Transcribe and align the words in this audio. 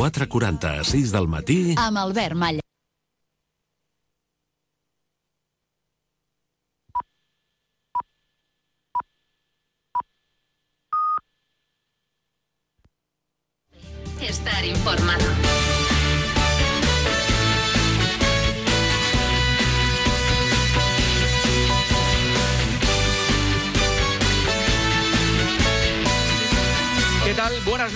4.40 0.00 0.80
a 0.80 0.84
6 0.84 1.10
del 1.12 1.26
matí... 1.28 1.74
Amb 1.76 1.98
Albert 2.00 2.34
Malla. 2.34 2.64
Estar 14.24 14.64
informado. 14.64 15.29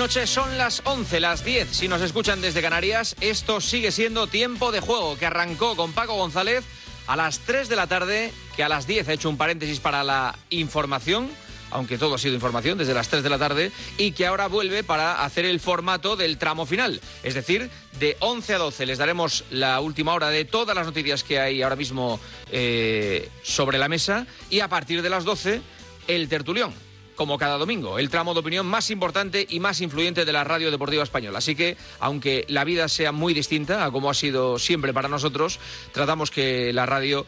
Noches, 0.05 0.29
son 0.29 0.59
las 0.59 0.83
11, 0.85 1.19
las 1.19 1.47
10. 1.47 1.67
Si 1.71 1.89
nos 1.89 2.03
escuchan 2.03 2.43
desde 2.43 2.61
Canarias, 2.61 3.17
esto 3.23 3.63
sigue 3.63 3.91
siendo 3.91 4.27
tiempo 4.27 4.71
de 4.71 4.81
juego 4.81 5.17
que 5.17 5.25
arrancó 5.25 5.77
con 5.77 5.95
Paco 5.95 6.13
González 6.13 6.63
a 7.07 7.17
las 7.17 7.39
3 7.39 7.71
de 7.71 7.77
la 7.77 7.87
tarde, 7.87 8.31
que 8.55 8.63
a 8.63 8.69
las 8.69 8.87
10 8.87 9.09
ha 9.09 9.13
hecho 9.15 9.31
un 9.31 9.39
paréntesis 9.39 9.81
para 9.81 10.05
la 10.05 10.37
información, 10.51 11.31
aunque 11.71 11.97
todo 11.97 12.17
ha 12.17 12.19
sido 12.19 12.35
información 12.35 12.77
desde 12.77 12.93
las 12.93 13.09
3 13.09 13.23
de 13.23 13.31
la 13.31 13.39
tarde, 13.39 13.73
y 13.97 14.13
que 14.13 14.27
ahora 14.27 14.47
vuelve 14.47 14.85
para 14.85 15.25
hacer 15.25 15.47
el 15.47 15.59
formato 15.59 16.17
del 16.17 16.37
tramo 16.37 16.67
final. 16.67 17.01
Es 17.23 17.33
decir, 17.33 17.71
de 17.99 18.19
11 18.21 18.57
a 18.57 18.59
12 18.59 18.85
les 18.85 18.99
daremos 18.99 19.45
la 19.49 19.81
última 19.81 20.13
hora 20.13 20.29
de 20.29 20.45
todas 20.45 20.77
las 20.77 20.85
noticias 20.85 21.25
que 21.25 21.41
hay 21.41 21.63
ahora 21.63 21.77
mismo 21.77 22.21
eh, 22.53 23.31
sobre 23.43 23.79
la 23.79 23.89
mesa, 23.89 24.27
y 24.51 24.61
a 24.61 24.69
partir 24.69 25.01
de 25.01 25.09
las 25.09 25.25
12, 25.25 25.63
el 26.09 26.29
tertulión 26.29 26.84
como 27.15 27.39
cada 27.39 27.59
domingo, 27.59 27.99
el 27.99 28.11
tramo 28.11 28.35
de 28.35 28.41
opinión 28.41 28.67
más 28.67 28.91
importante 28.91 29.47
y 29.49 29.61
más 29.61 29.81
influyente 29.81 30.25
de 30.25 30.33
la 30.33 30.45
radio 30.45 30.71
deportiva 30.71 31.03
española. 31.03 31.39
Así 31.39 31.55
que, 31.55 31.77
aunque 32.01 32.45
la 32.49 32.65
vida 32.65 32.89
sea 32.89 33.13
muy 33.13 33.35
distinta 33.35 33.85
a 33.85 33.91
como 33.91 34.11
ha 34.11 34.15
sido 34.15 34.59
siempre 34.59 34.93
para 34.93 35.09
nosotros, 35.09 35.59
tratamos 35.93 36.31
que 36.31 36.73
la 36.73 36.87
radio 36.87 37.27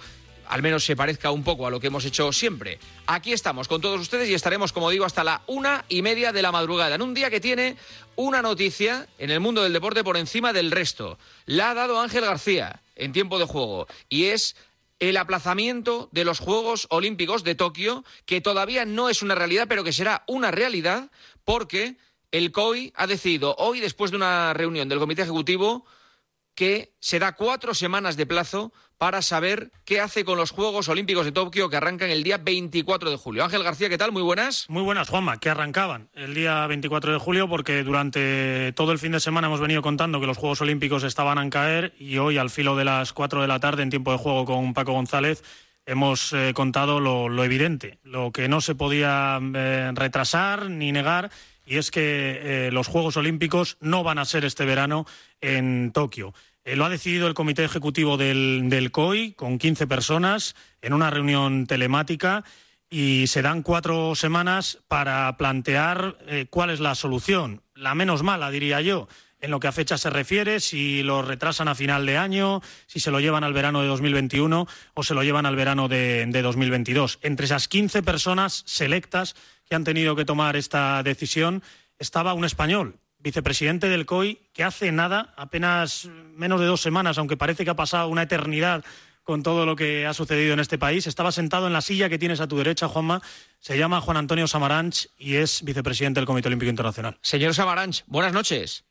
al 0.48 0.62
menos 0.62 0.84
se 0.84 0.96
parezca 0.96 1.30
un 1.30 1.44
poco 1.44 1.66
a 1.66 1.70
lo 1.70 1.80
que 1.80 1.88
hemos 1.88 2.04
hecho 2.04 2.32
siempre. 2.32 2.78
Aquí 3.06 3.32
estamos 3.32 3.68
con 3.68 3.80
todos 3.80 4.00
ustedes 4.00 4.28
y 4.28 4.34
estaremos, 4.34 4.72
como 4.72 4.90
digo, 4.90 5.04
hasta 5.04 5.24
la 5.24 5.42
una 5.46 5.84
y 5.88 6.02
media 6.02 6.32
de 6.32 6.42
la 6.42 6.52
madrugada, 6.52 6.94
en 6.94 7.02
un 7.02 7.14
día 7.14 7.30
que 7.30 7.40
tiene 7.40 7.76
una 8.14 8.42
noticia 8.42 9.08
en 9.18 9.30
el 9.30 9.40
mundo 9.40 9.62
del 9.62 9.72
deporte 9.72 10.04
por 10.04 10.16
encima 10.16 10.52
del 10.52 10.70
resto. 10.70 11.18
La 11.46 11.70
ha 11.70 11.74
dado 11.74 12.00
Ángel 12.00 12.24
García 12.24 12.80
en 12.94 13.12
tiempo 13.12 13.38
de 13.38 13.44
juego 13.44 13.86
y 14.08 14.26
es 14.26 14.56
el 14.98 15.16
aplazamiento 15.16 16.08
de 16.12 16.24
los 16.24 16.38
Juegos 16.38 16.86
Olímpicos 16.90 17.44
de 17.44 17.54
Tokio, 17.54 18.04
que 18.24 18.40
todavía 18.40 18.84
no 18.84 19.08
es 19.08 19.22
una 19.22 19.34
realidad, 19.34 19.66
pero 19.68 19.84
que 19.84 19.92
será 19.92 20.24
una 20.26 20.50
realidad 20.50 21.10
porque 21.44 21.96
el 22.32 22.52
COI 22.52 22.92
ha 22.96 23.06
decidido 23.06 23.54
hoy, 23.58 23.80
después 23.80 24.10
de 24.10 24.16
una 24.16 24.52
reunión 24.54 24.88
del 24.88 24.98
Comité 24.98 25.22
Ejecutivo, 25.22 25.84
que 26.56 26.94
se 26.98 27.20
da 27.20 27.36
cuatro 27.36 27.74
semanas 27.74 28.16
de 28.16 28.26
plazo 28.26 28.72
para 28.98 29.22
saber 29.22 29.70
qué 29.84 30.00
hace 30.00 30.24
con 30.24 30.38
los 30.38 30.50
Juegos 30.50 30.88
Olímpicos 30.88 31.26
de 31.26 31.32
Tokio 31.32 31.68
que 31.68 31.76
arrancan 31.76 32.10
el 32.10 32.24
día 32.24 32.38
24 32.38 33.10
de 33.10 33.16
julio. 33.16 33.44
Ángel 33.44 33.62
García, 33.62 33.88
¿qué 33.88 33.98
tal? 33.98 34.10
Muy 34.10 34.22
buenas. 34.22 34.64
Muy 34.68 34.82
buenas, 34.82 35.08
Juanma, 35.08 35.38
que 35.38 35.50
arrancaban 35.50 36.08
el 36.14 36.34
día 36.34 36.66
24 36.66 37.12
de 37.12 37.18
julio 37.18 37.48
porque 37.48 37.84
durante 37.84 38.72
todo 38.72 38.90
el 38.90 38.98
fin 38.98 39.12
de 39.12 39.20
semana 39.20 39.46
hemos 39.48 39.60
venido 39.60 39.82
contando 39.82 40.18
que 40.18 40.26
los 40.26 40.38
Juegos 40.38 40.62
Olímpicos 40.62 41.04
estaban 41.04 41.38
a 41.38 41.48
caer 41.50 41.92
y 41.98 42.16
hoy 42.16 42.38
al 42.38 42.50
filo 42.50 42.74
de 42.74 42.86
las 42.86 43.12
4 43.12 43.42
de 43.42 43.48
la 43.48 43.60
tarde 43.60 43.82
en 43.82 43.90
tiempo 43.90 44.10
de 44.10 44.18
juego 44.18 44.46
con 44.46 44.72
Paco 44.72 44.92
González 44.92 45.44
hemos 45.84 46.32
eh, 46.32 46.52
contado 46.52 46.98
lo, 46.98 47.44
evidente, 47.44 47.98
lo 48.02 48.32
que 48.32 48.48
no 48.48 48.60
se 48.60 48.74
podía 48.74 49.38
eh, 49.54 49.92
retrasar 49.94 50.68
ni 50.68 50.90
negar 50.90 51.30
y 51.66 51.78
es 51.78 51.90
que 51.90 52.68
eh, 52.68 52.70
los 52.72 52.86
Juegos 52.86 53.16
Olímpicos 53.16 53.76
no 53.80 54.02
van 54.04 54.18
a 54.18 54.24
ser 54.24 54.44
este 54.44 54.64
verano 54.64 55.04
en 55.40 55.90
Tokio. 55.92 56.32
Eh, 56.64 56.76
lo 56.76 56.84
ha 56.84 56.88
decidido 56.88 57.26
el 57.26 57.34
Comité 57.34 57.64
Ejecutivo 57.64 58.16
del, 58.16 58.68
del, 58.70 58.90
COI 58.90 59.32
con 59.32 59.58
15 59.58 59.86
personas 59.86 60.54
en 60.80 60.92
una 60.94 61.10
reunión 61.10 61.66
telemática 61.66 62.44
y 62.88 63.26
se 63.26 63.42
dan 63.42 63.62
cuatro 63.62 64.14
semanas 64.14 64.78
para 64.88 65.36
plantear 65.36 66.18
eh, 66.26 66.46
cuál 66.48 66.70
es 66.70 66.80
la 66.80 66.94
solución. 66.94 67.62
La 67.74 67.94
menos 67.94 68.22
mala, 68.22 68.50
diría 68.50 68.80
yo, 68.80 69.08
en 69.40 69.50
lo 69.50 69.60
que 69.60 69.68
a 69.68 69.72
fecha 69.72 69.98
se 69.98 70.10
refiere, 70.10 70.60
si 70.60 71.02
lo 71.02 71.22
retrasan 71.22 71.68
a 71.68 71.74
final 71.74 72.06
de 72.06 72.16
año, 72.16 72.62
si 72.86 73.00
se 73.00 73.10
lo 73.10 73.20
llevan 73.20 73.44
al 73.44 73.52
verano 73.52 73.82
de 73.82 73.88
2021 73.88 74.66
o 74.94 75.02
se 75.02 75.14
lo 75.14 75.22
llevan 75.22 75.46
al 75.46 75.56
verano 75.56 75.88
de, 75.88 76.26
de 76.26 76.42
2022. 76.42 77.18
Entre 77.22 77.46
esas 77.46 77.68
15 77.68 78.02
personas 78.02 78.62
selectas 78.66 79.36
que 79.68 79.74
han 79.74 79.84
tenido 79.84 80.16
que 80.16 80.24
tomar 80.24 80.56
esta 80.56 81.02
decisión 81.02 81.62
estaba 81.98 82.34
un 82.34 82.44
español, 82.44 82.98
vicepresidente 83.18 83.88
del 83.88 84.06
COI, 84.06 84.38
que 84.52 84.64
hace 84.64 84.92
nada, 84.92 85.34
apenas 85.36 86.08
menos 86.34 86.60
de 86.60 86.66
dos 86.66 86.80
semanas, 86.80 87.18
aunque 87.18 87.36
parece 87.36 87.64
que 87.64 87.70
ha 87.70 87.76
pasado 87.76 88.08
una 88.08 88.22
eternidad 88.22 88.84
con 89.26 89.42
todo 89.42 89.66
lo 89.66 89.74
que 89.74 90.06
ha 90.06 90.14
sucedido 90.14 90.54
en 90.54 90.60
este 90.60 90.78
país, 90.78 91.08
estaba 91.08 91.32
sentado 91.32 91.66
en 91.66 91.72
la 91.72 91.80
silla 91.80 92.08
que 92.08 92.18
tienes 92.18 92.40
a 92.40 92.46
tu 92.46 92.58
derecha, 92.58 92.86
Juanma. 92.86 93.20
Se 93.58 93.76
llama 93.76 94.00
Juan 94.00 94.16
Antonio 94.16 94.46
Samaranch 94.46 95.08
y 95.18 95.34
es 95.34 95.64
vicepresidente 95.64 96.20
del 96.20 96.26
Comité 96.26 96.46
Olímpico 96.46 96.70
Internacional. 96.70 97.18
Señor 97.22 97.52
Samaranch, 97.52 98.04
buenas 98.06 98.32
noches. 98.32 98.84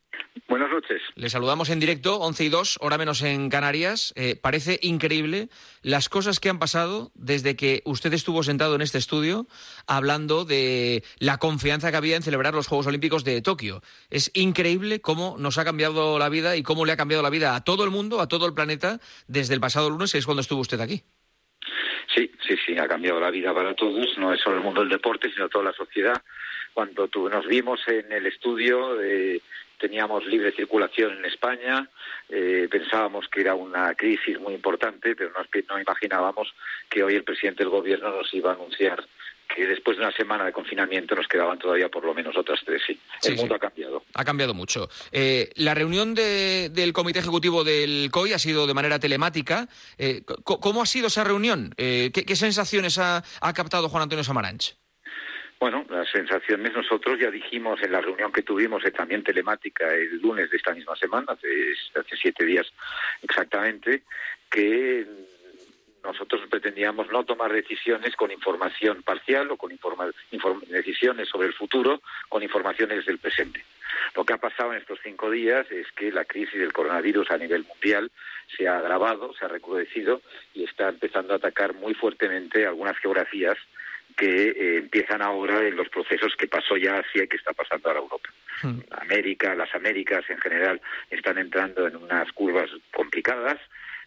Buenas 0.48 0.70
noches. 0.70 1.02
Le 1.16 1.28
saludamos 1.28 1.70
en 1.70 1.80
directo, 1.80 2.20
11 2.20 2.44
y 2.44 2.48
2, 2.48 2.78
hora 2.80 2.98
menos 2.98 3.22
en 3.22 3.50
Canarias. 3.50 4.12
Eh, 4.16 4.36
parece 4.40 4.78
increíble 4.80 5.48
las 5.82 6.08
cosas 6.08 6.38
que 6.38 6.48
han 6.48 6.58
pasado 6.58 7.10
desde 7.14 7.56
que 7.56 7.82
usted 7.84 8.12
estuvo 8.12 8.42
sentado 8.42 8.76
en 8.76 8.80
este 8.80 8.98
estudio 8.98 9.46
hablando 9.88 10.44
de 10.44 11.02
la 11.18 11.38
confianza 11.38 11.90
que 11.90 11.96
había 11.96 12.16
en 12.16 12.22
celebrar 12.22 12.54
los 12.54 12.68
Juegos 12.68 12.86
Olímpicos 12.86 13.24
de 13.24 13.42
Tokio. 13.42 13.82
Es 14.08 14.30
increíble 14.34 15.00
cómo 15.00 15.36
nos 15.38 15.58
ha 15.58 15.64
cambiado 15.64 16.18
la 16.18 16.28
vida 16.28 16.56
y 16.56 16.62
cómo 16.62 16.86
le 16.86 16.92
ha 16.92 16.96
cambiado 16.96 17.22
la 17.22 17.30
vida 17.30 17.56
a 17.56 17.64
todo 17.64 17.84
el 17.84 17.90
mundo, 17.90 18.20
a 18.20 18.28
todo 18.28 18.46
el 18.46 18.54
planeta, 18.54 19.00
desde 19.26 19.54
el 19.54 19.60
pasado 19.60 19.90
lunes, 19.90 20.12
que 20.12 20.18
es 20.18 20.26
cuando 20.26 20.42
estuvo 20.42 20.60
usted 20.60 20.80
aquí. 20.80 21.02
Sí, 22.14 22.30
sí, 22.46 22.54
sí, 22.64 22.78
ha 22.78 22.86
cambiado 22.86 23.20
la 23.20 23.30
vida 23.30 23.52
para 23.52 23.74
todos, 23.74 24.16
no 24.16 24.32
es 24.32 24.40
solo 24.40 24.56
el 24.56 24.62
mundo 24.62 24.80
del 24.80 24.90
deporte, 24.90 25.30
sino 25.32 25.48
toda 25.48 25.64
la 25.64 25.72
sociedad. 25.72 26.22
Cuando 26.72 27.08
tú, 27.08 27.28
nos 27.28 27.46
vimos 27.46 27.80
en 27.88 28.12
el 28.12 28.26
estudio, 28.26 29.00
eh, 29.02 29.40
teníamos 29.78 30.24
libre 30.26 30.52
circulación 30.52 31.18
en 31.18 31.24
España, 31.26 31.88
eh, 32.28 32.68
pensábamos 32.70 33.28
que 33.28 33.40
era 33.40 33.54
una 33.54 33.94
crisis 33.94 34.38
muy 34.40 34.54
importante, 34.54 35.14
pero 35.14 35.30
no, 35.30 35.44
no 35.68 35.80
imaginábamos 35.80 36.52
que 36.88 37.02
hoy 37.02 37.14
el 37.14 37.24
presidente 37.24 37.62
del 37.62 37.70
gobierno 37.70 38.10
nos 38.10 38.32
iba 38.34 38.50
a 38.50 38.54
anunciar 38.54 39.04
que 39.54 39.64
después 39.64 39.96
de 39.96 40.02
una 40.02 40.12
semana 40.12 40.44
de 40.44 40.52
confinamiento 40.52 41.14
nos 41.14 41.28
quedaban 41.28 41.56
todavía 41.56 41.88
por 41.88 42.04
lo 42.04 42.12
menos 42.12 42.36
otras 42.36 42.58
tres. 42.66 42.82
Sí, 42.84 42.98
el 43.22 43.36
mundo 43.36 43.54
sí. 43.54 43.56
ha 43.56 43.58
cambiado. 43.60 44.02
Ha 44.14 44.24
cambiado 44.24 44.54
mucho. 44.54 44.88
Eh, 45.12 45.50
la 45.54 45.72
reunión 45.72 46.14
de- 46.16 46.68
del 46.72 46.92
Comité 46.92 47.20
Ejecutivo 47.20 47.62
del 47.62 48.08
COI 48.10 48.32
ha 48.32 48.38
sido 48.40 48.66
de 48.66 48.74
manera 48.74 48.98
telemática. 48.98 49.68
Eh, 49.98 50.22
¿Cómo 50.42 50.82
ha 50.82 50.86
sido 50.86 51.06
esa 51.06 51.22
reunión? 51.22 51.72
Eh, 51.76 52.10
¿qué, 52.12 52.24
qué 52.24 52.34
sensaciones 52.34 52.98
ha, 52.98 53.22
ha 53.40 53.52
captado 53.52 53.88
Juan 53.88 54.02
Antonio 54.02 54.24
Samaranch? 54.24 54.74
Bueno, 55.58 55.86
las 55.88 56.08
sensaciones 56.10 56.74
nosotros 56.74 57.18
ya 57.18 57.30
dijimos 57.30 57.82
en 57.82 57.92
la 57.92 58.02
reunión 58.02 58.30
que 58.30 58.42
tuvimos 58.42 58.84
eh, 58.84 58.90
también 58.90 59.22
telemática 59.24 59.92
el 59.94 60.18
lunes 60.20 60.50
de 60.50 60.56
esta 60.58 60.74
misma 60.74 60.94
semana, 60.96 61.32
hace, 61.32 61.48
hace 61.98 62.16
siete 62.16 62.44
días 62.44 62.70
exactamente, 63.22 64.02
que 64.50 65.06
nosotros 66.04 66.42
pretendíamos 66.50 67.10
no 67.10 67.24
tomar 67.24 67.52
decisiones 67.52 68.14
con 68.16 68.30
información 68.30 69.02
parcial 69.02 69.50
o 69.50 69.56
con 69.56 69.72
informa- 69.72 70.12
inform- 70.30 70.64
decisiones 70.66 71.28
sobre 71.28 71.48
el 71.48 71.54
futuro 71.54 72.00
con 72.28 72.42
informaciones 72.42 73.06
del 73.06 73.18
presente. 73.18 73.64
Lo 74.14 74.24
que 74.24 74.34
ha 74.34 74.38
pasado 74.38 74.72
en 74.72 74.78
estos 74.78 75.00
cinco 75.02 75.30
días 75.30 75.66
es 75.72 75.90
que 75.92 76.12
la 76.12 76.24
crisis 76.26 76.60
del 76.60 76.72
coronavirus 76.72 77.30
a 77.30 77.38
nivel 77.38 77.64
mundial 77.64 78.12
se 78.56 78.68
ha 78.68 78.78
agravado, 78.78 79.32
se 79.34 79.46
ha 79.46 79.48
recrudecido 79.48 80.20
y 80.54 80.64
está 80.64 80.90
empezando 80.90 81.32
a 81.32 81.38
atacar 81.38 81.72
muy 81.74 81.94
fuertemente 81.94 82.66
algunas 82.66 82.96
geografías 82.98 83.56
que 84.16 84.48
eh, 84.48 84.78
empiezan 84.78 85.22
ahora 85.22 85.66
en 85.66 85.76
los 85.76 85.88
procesos 85.88 86.34
que 86.36 86.48
pasó 86.48 86.76
ya 86.76 86.98
Asia 86.98 87.24
y 87.24 87.28
que 87.28 87.36
está 87.36 87.52
pasando 87.52 87.88
ahora 87.88 88.00
Europa. 88.00 88.30
América, 89.02 89.54
las 89.54 89.74
Américas 89.74 90.24
en 90.30 90.38
general 90.38 90.80
están 91.10 91.36
entrando 91.36 91.86
en 91.86 91.96
unas 91.96 92.32
curvas 92.32 92.70
complicadas 92.92 93.58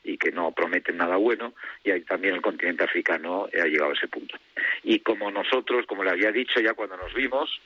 y 0.04 0.18
que 0.18 0.32
no 0.32 0.52
prometen 0.52 0.98
nada 0.98 1.18
bueno, 1.18 1.54
y 1.84 1.92
ahí 1.92 2.02
también 2.02 2.34
el 2.34 2.42
continente 2.42 2.84
africano 2.84 3.48
ha 3.54 3.66
llegado 3.66 3.92
a 3.92 3.94
ese 3.94 4.08
punto. 4.08 4.38
Y 4.84 5.00
como 5.00 5.30
nosotros, 5.30 5.86
como 5.86 6.04
le 6.04 6.12
había 6.12 6.32
dicho 6.32 6.60
ya 6.60 6.74
cuando 6.74 6.98
nos 6.98 7.14
vimos, 7.14 7.62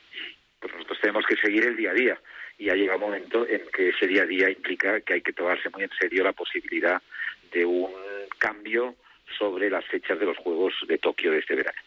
pues 0.60 0.74
nosotros 0.74 1.00
tenemos 1.00 1.26
que 1.26 1.38
seguir 1.38 1.66
el 1.66 1.78
día 1.78 1.92
a 1.92 1.94
día. 1.94 2.20
Y 2.58 2.70
ha 2.70 2.76
llegado 2.76 3.00
un 3.00 3.06
momento 3.06 3.48
en 3.48 3.62
que 3.74 3.90
ese 3.90 4.08
día 4.08 4.24
a 4.24 4.26
día 4.26 4.50
implica 4.50 5.02
que 5.02 5.14
hay 5.14 5.22
que 5.22 5.34
tomarse 5.34 5.70
muy 5.70 5.84
en 5.84 5.92
serio 6.00 6.24
la 6.24 6.34
posibilidad 6.34 7.02
de 7.52 7.66
un 7.66 7.92
cambio 8.38 8.96
sobre 9.38 9.70
las 9.70 9.86
fechas 9.86 10.20
de 10.20 10.26
los 10.26 10.38
Juegos 10.38 10.74
de 10.88 10.98
Tokio 10.98 11.32
de 11.32 11.40
este 11.40 11.56
verano. 11.56 11.80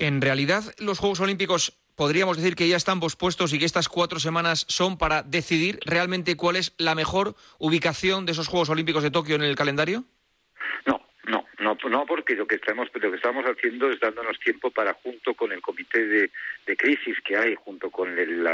En 0.00 0.22
realidad, 0.22 0.64
los 0.78 0.98
Juegos 0.98 1.20
Olímpicos 1.20 1.74
podríamos 1.94 2.38
decir 2.38 2.56
que 2.56 2.66
ya 2.66 2.78
están 2.78 3.00
pospuestos 3.00 3.52
y 3.52 3.58
que 3.58 3.66
estas 3.66 3.90
cuatro 3.90 4.18
semanas 4.18 4.64
son 4.66 4.96
para 4.96 5.22
decidir 5.22 5.78
realmente 5.84 6.38
cuál 6.38 6.56
es 6.56 6.72
la 6.78 6.94
mejor 6.94 7.36
ubicación 7.58 8.24
de 8.24 8.32
esos 8.32 8.48
Juegos 8.48 8.70
Olímpicos 8.70 9.02
de 9.02 9.10
Tokio 9.10 9.34
en 9.34 9.42
el 9.42 9.56
calendario. 9.56 10.04
No, 10.86 11.02
no, 11.74 11.90
no 11.90 12.06
porque 12.06 12.34
lo 12.34 12.46
que 12.46 12.56
estamos, 12.56 12.88
lo 12.92 13.10
que 13.10 13.16
estamos 13.16 13.44
haciendo 13.44 13.90
es 13.90 14.00
dándonos 14.00 14.38
tiempo 14.38 14.70
para, 14.70 14.94
junto 14.94 15.34
con 15.34 15.52
el 15.52 15.60
comité 15.60 16.06
de, 16.06 16.30
crisis 16.76 17.16
que 17.24 17.36
hay, 17.36 17.54
junto 17.56 17.90
con 17.90 18.16
el, 18.16 18.46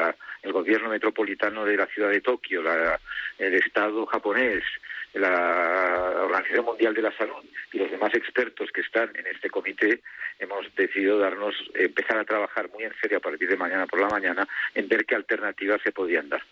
el, 0.43 0.53
gobierno 0.53 0.89
metropolitano 0.89 1.65
de 1.65 1.77
la 1.77 1.87
ciudad 1.87 2.11
de 2.11 2.23
Tokio, 2.23 2.63
la, 2.63 2.99
el 3.39 3.55
Estado 3.55 4.07
japonés, 4.07 4.65
la 5.13 6.23
Organización 6.25 6.65
Mundial 6.65 6.95
de 6.95 7.03
la 7.03 7.17
Salud 7.17 7.45
y 7.73 7.79
los 7.79 7.91
demás 7.91 8.15
expertos 8.15 8.71
que 8.73 8.81
están 8.81 9.11
en 9.15 9.27
este 9.27 9.51
comité, 9.51 10.01
hemos 10.39 10.75
decidido 10.75 11.19
darnos, 11.19 11.55
empezar 11.75 12.19
a 12.19 12.25
trabajar 12.25 12.71
muy 12.71 12.85
en 12.85 12.95
serio 13.01 13.19
a 13.19 13.21
partir 13.21 13.49
de 13.49 13.57
mañana 13.57 13.87
por 13.87 14.01
la 14.01 14.09
mañana 14.09 14.49
en 14.75 14.89
ver 14.89 15.05
qué 15.05 15.15
alternativas 15.15 15.81
se 15.83 15.93
podían 15.93 16.29
dar 16.29 16.43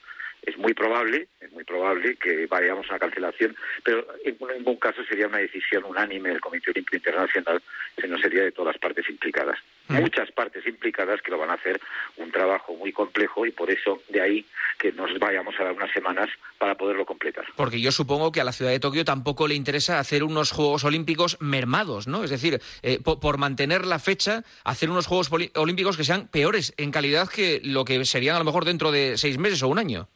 es 0.46 0.58
muy 0.58 0.74
probable, 0.74 1.28
es 1.40 1.52
muy 1.52 1.64
probable 1.64 2.16
que 2.16 2.46
vayamos 2.46 2.86
a 2.86 2.90
una 2.90 2.98
cancelación, 2.98 3.56
pero 3.82 4.06
en 4.24 4.36
ningún 4.56 4.76
caso 4.76 5.02
sería 5.04 5.26
una 5.26 5.38
decisión 5.38 5.84
unánime 5.84 6.30
del 6.30 6.40
Comité 6.40 6.70
Olímpico 6.70 6.96
Internacional, 6.96 7.62
sino 8.00 8.18
sería 8.18 8.44
de 8.44 8.52
todas 8.52 8.74
las 8.74 8.80
partes 8.80 9.08
implicadas. 9.08 9.58
Mm. 9.88 10.00
Muchas 10.00 10.30
partes 10.32 10.66
implicadas 10.66 11.20
que 11.22 11.30
lo 11.30 11.38
van 11.38 11.50
a 11.50 11.54
hacer 11.54 11.80
un 12.16 12.30
trabajo 12.30 12.74
muy 12.74 12.92
complejo 12.92 13.46
y 13.46 13.50
por 13.50 13.70
eso 13.70 14.02
de 14.08 14.20
ahí 14.20 14.46
que 14.78 14.92
nos 14.92 15.18
vayamos 15.18 15.54
a 15.58 15.64
dar 15.64 15.72
unas 15.72 15.92
semanas 15.92 16.28
para 16.58 16.74
poderlo 16.74 17.06
completar. 17.06 17.44
Porque 17.56 17.80
yo 17.80 17.92
supongo 17.92 18.32
que 18.32 18.40
a 18.40 18.44
la 18.44 18.52
ciudad 18.52 18.70
de 18.70 18.80
Tokio 18.80 19.04
tampoco 19.04 19.46
le 19.46 19.54
interesa 19.54 19.98
hacer 19.98 20.24
unos 20.24 20.50
Juegos 20.50 20.84
Olímpicos 20.84 21.38
mermados, 21.40 22.06
¿no? 22.06 22.24
Es 22.24 22.30
decir, 22.30 22.60
eh, 22.82 23.00
por, 23.00 23.38
mantener 23.38 23.86
la 23.86 23.98
fecha, 23.98 24.42
hacer 24.64 24.90
unos 24.90 25.06
Juegos 25.06 25.30
Olímpicos 25.54 25.96
que 25.96 26.04
sean 26.04 26.28
peores 26.28 26.74
en 26.76 26.90
calidad 26.90 27.28
que 27.28 27.60
lo 27.62 27.84
que 27.84 28.04
serían 28.04 28.36
a 28.36 28.38
lo 28.38 28.44
mejor 28.44 28.64
dentro 28.64 28.90
de 28.92 29.16
seis 29.18 29.38
meses 29.38 29.62
o 29.62 29.68
un 29.68 29.78
año. 29.78 30.08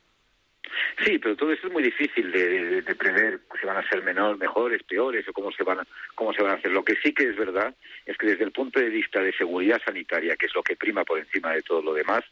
Sí, 1.05 1.19
pero 1.19 1.37
todo 1.37 1.53
eso 1.53 1.67
es 1.67 1.73
muy 1.73 1.83
difícil 1.83 2.31
de, 2.33 2.83
prever 2.95 3.41
si 3.61 3.67
van 3.67 3.77
a 3.77 3.89
ser 3.89 4.03
menores, 4.03 4.39
mejores, 4.39 4.83
peores 4.83 5.29
o 5.29 5.33
cómo 5.33 5.53
se 5.53 5.63
van 5.63 5.81
a, 5.81 5.87
cómo 6.15 6.33
se 6.33 6.43
van 6.43 6.53
a 6.53 6.55
hacer. 6.55 6.73
Lo 6.73 6.85
que 6.85 6.97
sí 7.03 7.13
que 7.13 7.25
es 7.25 7.37
verdad 7.37 7.75
es 8.07 8.17
que 8.17 8.27
desde 8.27 8.45
el 8.45 8.53
punto 8.53 8.81
de 8.81 8.89
vista 8.89 9.21
de 9.21 9.33
seguridad 9.33 9.81
sanitaria, 9.85 10.37
que 10.37 10.47
es 10.47 10.55
lo 10.55 10.63
que 10.63 10.77
prima 10.77 11.05
por 11.05 11.19
encima 11.19 11.53
de 11.53 11.63
todo 11.63 11.83
lo 11.83 11.95
demás, 11.95 12.25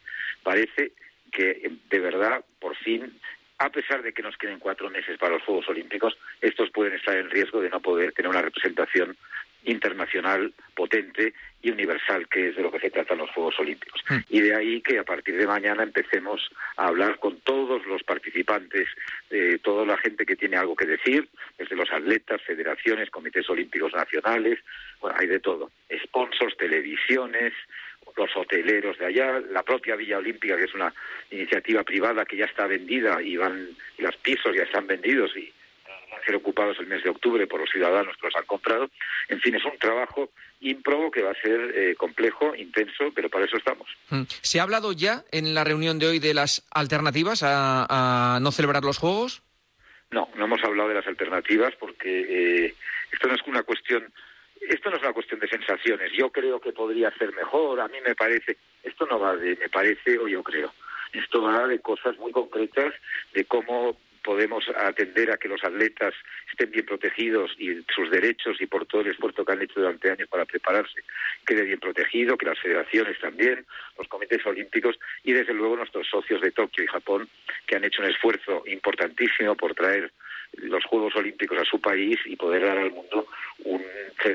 parece 0.43 0.93
que 1.33 1.71
de 1.91 1.99
verdad, 1.99 2.45
por 2.61 2.77
fin, 2.77 3.13
a 3.59 3.71
pesar 3.71 4.03
de 4.03 4.13
que 4.13 4.23
nos 4.23 4.37
queden 4.37 4.59
cuatro 4.59 4.91
meses 4.91 5.19
para 5.19 5.35
los 5.35 5.43
Juegos 5.43 5.69
Olímpicos, 5.69 6.17
estos 6.41 6.71
pueden 6.71 6.95
estar 6.95 7.17
en 7.17 7.31
riesgo 7.31 7.61
de 7.61 7.71
no 7.71 7.81
poder 7.81 8.13
tener 8.13 8.31
una 8.31 8.43
representación 8.43 9.17
internacional 9.67 10.53
potente 10.75 11.35
y 11.63 11.71
universal, 11.71 12.29
que 12.29 12.49
es 12.49 12.57
de 12.57 12.63
lo 12.63 12.71
que 12.71 12.81
se 12.81 12.91
tratan 12.91 13.19
los 13.19 13.31
Juegos 13.31 13.59
Olímpicos. 13.59 14.03
Hmm. 14.09 14.19
Y 14.29 14.41
de 14.41 14.55
ahí 14.55 14.81
que 14.81 14.99
a 14.99 15.05
partir 15.05 15.37
de 15.37 15.47
mañana 15.47 15.83
empecemos 15.83 16.49
a 16.77 16.87
hablar 16.87 17.19
con 17.19 17.41
todos 17.41 17.85
los 17.87 18.03
participantes, 18.03 18.89
de 19.31 19.59
toda 19.59 19.85
la 19.85 19.97
gente 19.99 20.25
que 20.25 20.37
tiene 20.37 20.57
algo 20.57 20.77
que 20.77 20.87
decir, 20.87 21.29
desde 21.59 21.77
los 21.77 21.91
atletas, 21.91 22.43
federaciones, 22.43 23.11
comités 23.11 23.49
olímpicos 23.51 23.93
nacionales, 23.93 24.59
bueno, 25.01 25.17
hay 25.19 25.27
de 25.27 25.41
todo. 25.41 25.71
Sponsors, 26.05 26.57
televisiones, 26.57 27.53
los 28.17 28.35
hoteleros 28.35 28.99
de 28.99 29.07
allá, 29.07 29.41
la 29.51 29.63
propia 29.63 29.97
Villa 29.97 30.19
Olímpica, 30.19 30.57
que 30.57 30.65
es 30.65 30.75
una 30.75 30.93
iniciativa 31.31 31.83
privada 31.83 32.25
que 32.25 32.37
ya 32.37 32.47
está 32.47 32.67
vendida 32.67 33.21
y 33.23 33.37
van 33.37 33.69
y 33.99 34.03
los 34.03 34.17
pisos 34.17 34.55
ya 34.57 34.63
están 34.63 34.87
vendidos 34.87 35.37
y 35.37 35.53
a 36.13 36.25
ser 36.25 36.35
ocupados 36.37 36.79
el 36.79 36.87
mes 36.87 37.03
de 37.03 37.11
octubre 37.11 37.47
por 37.47 37.61
los 37.61 37.71
ciudadanos 37.71 38.17
que 38.17 38.27
los 38.27 38.37
han 38.37 38.47
comprado. 38.47 38.91
En 39.29 39.41
fin, 39.41 39.55
es 39.55 39.65
un 39.65 39.79
trabajo 39.79 40.31
ímprobo 40.61 41.11
que 41.11 41.23
va 41.23 41.31
a 41.31 41.41
ser 41.41 41.73
eh, 41.75 41.95
complejo, 41.97 42.55
intenso, 42.55 43.13
pero 43.15 43.29
para 43.29 43.45
eso 43.45 43.57
estamos. 43.57 43.89
Mm. 44.11 44.23
¿Se 44.29 44.61
ha 44.61 44.63
hablado 44.63 44.93
ya 44.93 45.25
en 45.33 45.55
la 45.55 45.65
reunión 45.65 45.99
de 45.99 46.09
hoy 46.09 46.19
de 46.19 46.35
las 46.35 46.67
alternativas 46.71 47.43
a, 47.43 48.39
no 48.41 48.53
celebrar 48.53 48.85
los 48.85 48.99
Juegos? 48.99 49.43
No, 50.11 50.29
no 50.37 50.45
hemos 50.45 50.63
hablado 50.63 50.89
de 50.89 50.95
las 50.95 51.07
alternativas 51.07 51.75
porque 51.79 52.67
eh, 52.67 52.75
esto 53.13 53.29
no 53.29 53.35
es 53.35 53.43
una 53.47 53.63
cuestión 53.63 54.13
esto 54.69 54.91
no 54.91 54.97
es 54.97 55.03
una 55.03 55.13
cuestión 55.13 55.39
de 55.41 55.49
sensaciones. 55.49 56.11
Yo 56.13 56.31
creo 56.31 56.61
que 56.61 56.73
podría 56.73 57.11
ser 57.19 57.33
mejor, 57.35 57.81
a 57.81 57.89
mí 57.89 57.99
me 58.05 58.15
parece. 58.15 58.57
Esto 58.83 59.07
no 59.07 59.19
va 59.21 59.37
de 59.37 59.57
me 59.57 59.69
parece 59.69 60.19
o 60.19 60.27
yo 60.27 60.43
creo. 60.43 60.73
Esto 61.13 61.43
va 61.43 61.67
de 61.67 61.81
cosas 61.81 62.19
muy 62.19 62.33
concretas, 62.33 62.93
de 63.33 63.45
cómo 63.45 63.97
podemos 64.27 64.65
atender 64.77 65.31
a 65.31 65.37
que 65.37 65.47
los 65.47 65.63
atletas 65.63 66.13
estén 66.51 66.73
bien 66.73 66.85
protegidos 66.85 67.53
y 67.59 67.77
sus 67.95 68.11
derechos 68.11 68.61
y 68.61 68.67
por 68.67 68.85
todo 68.85 69.03
el 69.03 69.13
esfuerzo 69.13 69.45
que 69.45 69.53
han 69.53 69.63
hecho 69.63 69.79
durante 69.79 70.11
años 70.11 70.29
para 70.29 70.45
prepararse 70.45 71.01
quede 71.47 71.63
bien 71.63 71.79
protegido, 71.79 72.37
que 72.37 72.47
las 72.47 72.59
federaciones 72.59 73.17
también, 73.21 73.65
los 73.97 74.09
comités 74.09 74.45
olímpicos 74.45 74.99
y 75.23 75.33
desde 75.33 75.55
luego 75.55 75.77
nuestros 75.77 76.09
socios 76.09 76.41
de 76.41 76.51
Tokio 76.51 76.83
y 76.83 76.89
Japón 76.89 77.29
que 77.69 77.77
han 77.77 77.85
hecho 77.85 78.03
un 78.03 78.11
esfuerzo 78.11 78.65
importantísimo 78.67 79.55
por 79.55 79.77
traer 79.77 80.11
los 80.55 80.85
Juegos 80.85 81.15
Olímpicos 81.15 81.59
a 81.59 81.65
su 81.65 81.81
país 81.81 82.19
y 82.25 82.35
poder 82.35 82.63
dar 82.63 82.79
al 82.79 82.91
mundo 82.91 83.29
un 83.65 83.85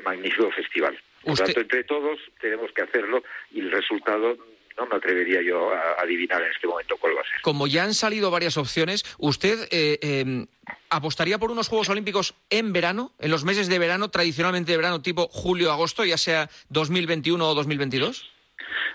magnífico 0.06 0.52
festival. 0.52 0.98
Por 1.24 1.38
tanto, 1.38 1.60
entre 1.60 1.84
todos 1.84 2.20
tenemos 2.40 2.72
que 2.72 2.84
hacerlo 2.84 3.24
y 3.52 3.60
el 3.60 3.72
resultado 3.72 4.38
no 4.77 4.85
me 4.85 4.95
atrevería 4.95 5.41
yo 5.41 5.71
a 5.73 6.01
adivinar 6.01 6.41
en 6.41 6.51
este 6.51 6.68
momento 6.68 6.97
cuál 6.97 7.18
va 7.18 7.21
a 7.21 7.23
ser. 7.23 7.41
Como 7.41 7.68
ya 7.68 7.83
han 7.83 7.94
salido 7.94 8.31
varias 8.31 8.57
opciones, 8.57 9.06
¿usted 9.18 9.68
eh, 9.71 10.00
em, 10.01 10.47
apostaría 10.89 11.38
por 11.38 11.51
unos 11.51 11.68
Juegos 11.68 11.89
Olímpicos 11.89 12.35
en 12.50 12.73
verano, 12.73 13.12
en 13.19 13.31
los 13.31 13.44
meses 13.44 13.68
de 13.68 13.79
verano, 13.79 14.09
tradicionalmente 14.09 14.71
de 14.71 14.77
verano 14.77 15.01
tipo 15.01 15.27
julio-agosto, 15.29 16.06
ya 16.06 16.18
sea 16.18 16.50
2021 16.69 17.50
o 17.50 17.53
2022? 17.53 18.31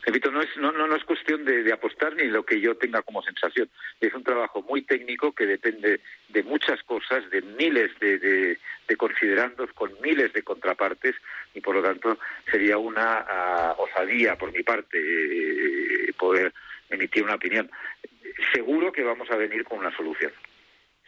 Repito, 0.03 0.31
no 0.31 0.41
es, 0.41 0.57
no, 0.57 0.73
no, 0.73 0.95
es 0.95 1.05
cuestión 1.05 1.45
de, 1.45 1.73
apostar 1.73 2.15
ni 2.15 2.25
lo 2.25 2.45
que 2.45 2.61
yo 2.61 2.77
tenga 2.77 3.03
como 3.03 3.23
sensación. 3.23 3.69
Es 4.01 4.13
un 4.15 4.25
trabajo 4.25 4.63
muy 4.63 4.83
técnico 4.83 5.33
que 5.33 5.47
depende 5.47 6.01
de 6.29 6.43
muchas 6.43 6.83
cosas, 6.83 7.29
de 7.31 7.43
miles 7.43 7.91
de, 7.99 8.19
de, 8.19 8.97
considerandos, 8.97 9.73
con 9.73 9.93
miles 10.01 10.33
de 10.33 10.43
contrapartes, 10.43 11.17
y 11.55 11.61
por 11.61 11.75
lo 11.75 11.83
tanto 11.83 12.19
sería 12.51 12.79
una 12.79 13.25
ah, 13.29 13.75
osadía 13.79 14.37
por 14.37 14.53
mi 14.53 14.63
parte 14.63 14.99
eh, 14.99 16.13
poder 16.19 16.53
emitir 16.89 17.25
una 17.25 17.35
opinión. 17.35 17.71
Seguro 18.53 18.93
que 18.93 19.03
vamos 19.03 19.31
a 19.31 19.37
venir 19.37 19.65
con 19.65 19.79
una 19.79 19.95
solución 19.97 20.33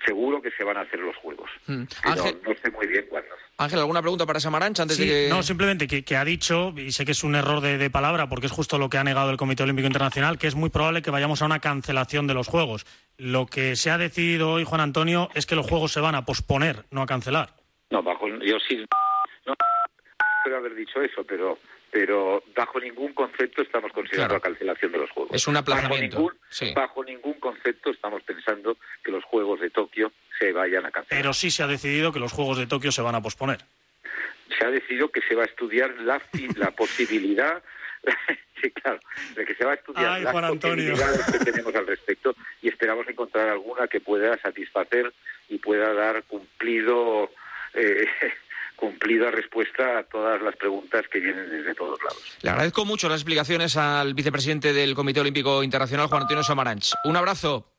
seguro 0.04 0.40
que 0.40 0.50
se 0.50 0.64
van 0.64 0.76
a 0.76 0.82
hacer 0.82 1.00
los 1.00 1.16
juegos. 1.16 1.50
Mm. 1.66 1.84
no 2.04 2.54
sé 2.62 2.70
muy 2.70 2.86
bien 2.86 3.06
cuándo. 3.08 3.28
Ángel, 3.60 3.80
¿alguna 3.80 4.00
pregunta 4.00 4.24
para 4.24 4.38
Samaranch 4.38 4.80
antes 4.80 4.98
de 4.98 5.06
que... 5.06 5.28
No, 5.28 5.42
simplemente 5.42 5.88
que, 5.88 6.16
ha 6.16 6.24
dicho, 6.24 6.72
y 6.76 6.92
sé 6.92 7.04
que 7.04 7.12
es 7.12 7.24
un 7.24 7.34
error 7.34 7.60
de, 7.60 7.90
palabra 7.90 8.28
porque 8.28 8.46
es 8.46 8.52
justo 8.52 8.78
lo 8.78 8.88
que 8.88 8.98
ha 8.98 9.04
negado 9.04 9.30
el 9.30 9.36
Comité 9.36 9.64
Olímpico 9.64 9.86
Internacional, 9.86 10.38
que 10.38 10.46
es 10.46 10.54
muy 10.54 10.70
probable 10.70 11.02
que 11.02 11.10
vayamos 11.10 11.42
a 11.42 11.46
una 11.46 11.58
cancelación 11.58 12.28
de 12.28 12.34
los 12.34 12.46
Juegos. 12.46 12.86
Lo 13.16 13.46
que 13.46 13.74
se 13.74 13.90
ha 13.90 13.98
decidido 13.98 14.52
hoy, 14.52 14.64
Juan 14.64 14.80
Antonio, 14.80 15.28
es 15.34 15.44
que 15.44 15.56
los 15.56 15.66
Juegos 15.66 15.92
se 15.92 16.00
van 16.00 16.14
a 16.14 16.24
posponer, 16.24 16.84
no 16.92 17.02
a 17.02 17.06
cancelar. 17.06 17.50
No, 17.90 18.02
bajo, 18.02 18.28
yo 18.28 18.58
sí... 18.60 18.84
No 19.44 19.54
puedo 20.44 20.56
haber 20.56 20.74
dicho 20.76 21.02
eso, 21.02 21.24
pero 21.24 21.58
pero 21.90 22.42
bajo 22.54 22.78
ningún 22.80 23.12
concepto 23.14 23.62
estamos 23.62 23.90
considerando 23.92 24.34
la 24.34 24.40
cancelación 24.40 24.92
de 24.92 24.98
los 24.98 25.10
Juegos. 25.10 25.34
Es 25.34 25.46
un 25.46 25.56
aplazamiento. 25.56 26.16
Bajo 26.74 27.02
ningún, 27.04 27.07
concepto 27.38 27.90
estamos 27.90 28.23
pensando 28.23 28.76
que 29.02 29.11
los 29.11 29.25
Juegos 29.25 29.61
de 29.61 29.70
Tokio 29.70 30.12
se 30.38 30.52
vayan 30.52 30.87
a 30.87 30.90
cancelar. 30.90 31.23
Pero 31.23 31.32
sí 31.32 31.50
se 31.50 31.62
ha 31.62 31.67
decidido 31.67 32.12
que 32.12 32.21
los 32.21 32.33
Juegos 32.33 32.59
de 32.59 32.66
Tokio 32.66 32.92
se 32.92 33.02
van 33.02 33.14
a 33.14 33.23
posponer. 33.23 33.59
Se 34.59 34.64
ha 34.64 34.71
decidido 34.71 35.11
que 35.11 35.23
se 35.23 35.35
va 35.35 35.42
a 35.42 35.47
estudiar 35.47 35.95
la, 36.00 36.21
la 36.57 36.71
posibilidad 36.71 37.62
sí, 38.62 38.71
claro, 38.71 39.00
de 39.35 39.45
que 39.45 39.54
se 39.54 39.64
va 39.64 39.73
a 39.73 39.75
estudiar 39.75 40.21
las 40.21 40.33
posibilidades 40.33 41.26
que 41.26 41.38
tenemos 41.38 41.75
al 41.75 41.87
respecto 41.87 42.35
y 42.62 42.68
esperamos 42.68 43.07
encontrar 43.09 43.49
alguna 43.49 43.88
que 43.88 44.00
pueda 44.00 44.38
satisfacer 44.38 45.12
y 45.49 45.59
pueda 45.59 45.92
dar 45.95 46.23
cumplido 46.25 47.30
eh, 47.75 48.07
cumplida 48.78 49.30
respuesta 49.30 49.99
a 49.99 50.04
todas 50.04 50.40
las 50.40 50.54
preguntas 50.56 51.04
que 51.12 51.18
vienen 51.18 51.50
desde 51.50 51.75
todos 51.75 51.99
lados. 52.02 52.23
Le 52.40 52.50
agradezco 52.50 52.85
mucho 52.85 53.08
las 53.08 53.20
explicaciones 53.20 53.76
al 53.76 54.14
vicepresidente 54.14 54.73
del 54.73 54.94
Comité 54.94 55.20
Olímpico 55.20 55.62
Internacional, 55.64 56.06
Juan 56.06 56.23
Antonio 56.23 56.44
Samaranch. 56.44 56.94
Un 57.04 57.16
abrazo. 57.16 57.73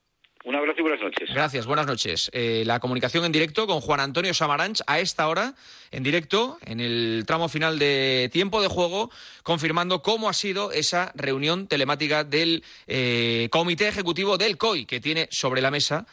Un 0.43 0.55
abrazo 0.55 0.79
y 0.79 0.81
buenas 0.83 1.01
noches. 1.01 1.29
Gracias, 1.33 1.65
buenas 1.65 1.87
noches. 1.87 2.29
Eh, 2.33 2.63
la 2.65 2.79
comunicación 2.79 3.23
en 3.23 3.31
directo 3.31 3.65
con 3.65 3.81
Juan 3.81 4.01
Antonio 4.01 4.33
Samaranch 4.33 4.81
a 4.87 4.99
esta 4.99 5.27
hora, 5.27 5.53
en 5.91 6.03
directo, 6.03 6.57
en 6.65 6.79
el 6.79 7.23
tramo 7.25 7.49
final 7.49 7.79
de 7.79 8.29
tiempo 8.31 8.61
de 8.61 8.67
juego, 8.67 9.09
confirmando 9.43 10.01
cómo 10.01 10.29
ha 10.29 10.33
sido 10.33 10.71
esa 10.71 11.11
reunión 11.15 11.67
telemática 11.67 12.23
del 12.23 12.63
eh, 12.87 13.47
Comité 13.51 13.87
Ejecutivo 13.87 14.37
del 14.37 14.57
COI, 14.57 14.85
que 14.85 14.99
tiene 14.99 15.27
sobre 15.31 15.61
la 15.61 15.71
mesa 15.71 16.05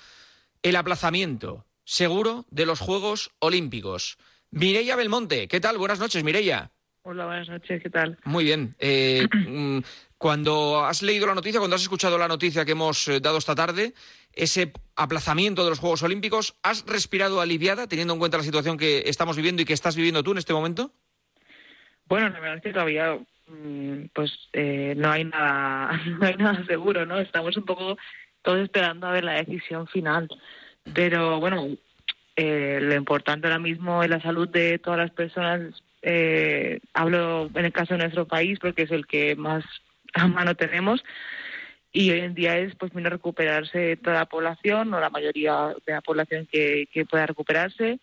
el 0.62 0.76
aplazamiento 0.76 1.64
seguro 1.85 2.47
de 2.50 2.66
los 2.66 2.81
Juegos 2.81 3.31
Olímpicos. 3.38 4.19
Mireia 4.57 4.97
Belmonte, 4.97 5.49
¿qué 5.49 5.61
tal? 5.61 5.77
Buenas 5.77 6.01
noches, 6.01 6.25
Mireia. 6.25 6.71
Hola, 7.03 7.27
buenas 7.27 7.47
noches, 7.47 7.83
¿qué 7.83 7.91
tal? 7.91 8.17
Muy 8.25 8.43
bien. 8.43 8.75
Eh, 8.79 9.29
mm, 9.47 9.81
cuando 10.17 10.83
has 10.83 11.03
leído 11.03 11.27
la 11.27 11.35
noticia, 11.35 11.61
cuando 11.61 11.77
has 11.77 11.83
escuchado 11.83 12.17
la 12.17 12.27
noticia 12.27 12.65
que 12.65 12.73
hemos 12.73 13.07
eh, 13.09 13.21
dado 13.21 13.37
esta 13.37 13.55
tarde, 13.55 13.93
ese 14.33 14.73
aplazamiento 14.97 15.63
de 15.63 15.69
los 15.69 15.79
Juegos 15.79 16.03
Olímpicos, 16.05 16.57
¿has 16.63 16.87
respirado 16.87 17.43
aliviada 17.43 17.87
teniendo 17.87 18.15
en 18.15 18.19
cuenta 18.19 18.39
la 18.39 18.45
situación 18.45 18.79
que 18.79 19.03
estamos 19.05 19.37
viviendo 19.37 19.61
y 19.61 19.67
que 19.67 19.75
estás 19.75 19.95
viviendo 19.95 20.23
tú 20.23 20.33
en 20.33 20.39
este 20.39 20.55
momento? 20.55 20.91
Bueno, 22.07 22.31
la 22.31 22.41
verdad 22.41 22.57
es 22.57 22.63
que 22.63 22.73
todavía 22.73 23.19
mm, 23.49 24.07
pues 24.15 24.33
eh, 24.55 24.95
no 24.97 25.11
hay 25.11 25.25
nada 25.25 26.01
no 26.19 26.27
hay 26.27 26.37
nada 26.37 26.65
seguro, 26.65 27.05
¿no? 27.05 27.21
Estamos 27.21 27.55
un 27.59 27.67
poco 27.67 27.99
todos 28.41 28.61
esperando 28.61 29.07
a 29.07 29.13
ver 29.13 29.25
la 29.25 29.35
decisión 29.35 29.87
final. 29.87 30.31
Pero 30.95 31.41
bueno, 31.41 31.77
eh, 32.37 32.78
lo 32.83 32.95
importante 32.95 33.47
ahora 33.47 33.59
mismo 33.59 34.02
es 34.02 34.11
la 34.11 34.21
salud 34.21 34.49
de 34.49 34.78
todas 34.78 34.99
las 34.99 35.11
personas. 35.11 35.83
Eh, 36.02 36.81
hablo 36.93 37.50
en 37.55 37.64
el 37.64 37.73
caso 37.73 37.95
de 37.95 37.99
nuestro 37.99 38.26
país 38.26 38.59
porque 38.61 38.83
es 38.83 38.90
el 38.90 39.07
que 39.07 39.35
más 39.35 39.64
a 40.14 40.28
mano 40.28 40.55
tenemos 40.55 41.02
y 41.93 42.11
hoy 42.11 42.21
en 42.21 42.35
día 42.35 42.59
es 42.59 42.75
pues 42.75 42.93
recuperarse 42.93 43.97
toda 43.97 44.16
la 44.16 44.26
población 44.26 44.93
o 44.93 45.00
la 45.00 45.09
mayoría 45.09 45.75
de 45.87 45.93
la 45.93 46.02
población 46.02 46.47
que, 46.50 46.88
que 46.93 47.07
pueda 47.07 47.26
recuperarse 47.26 47.99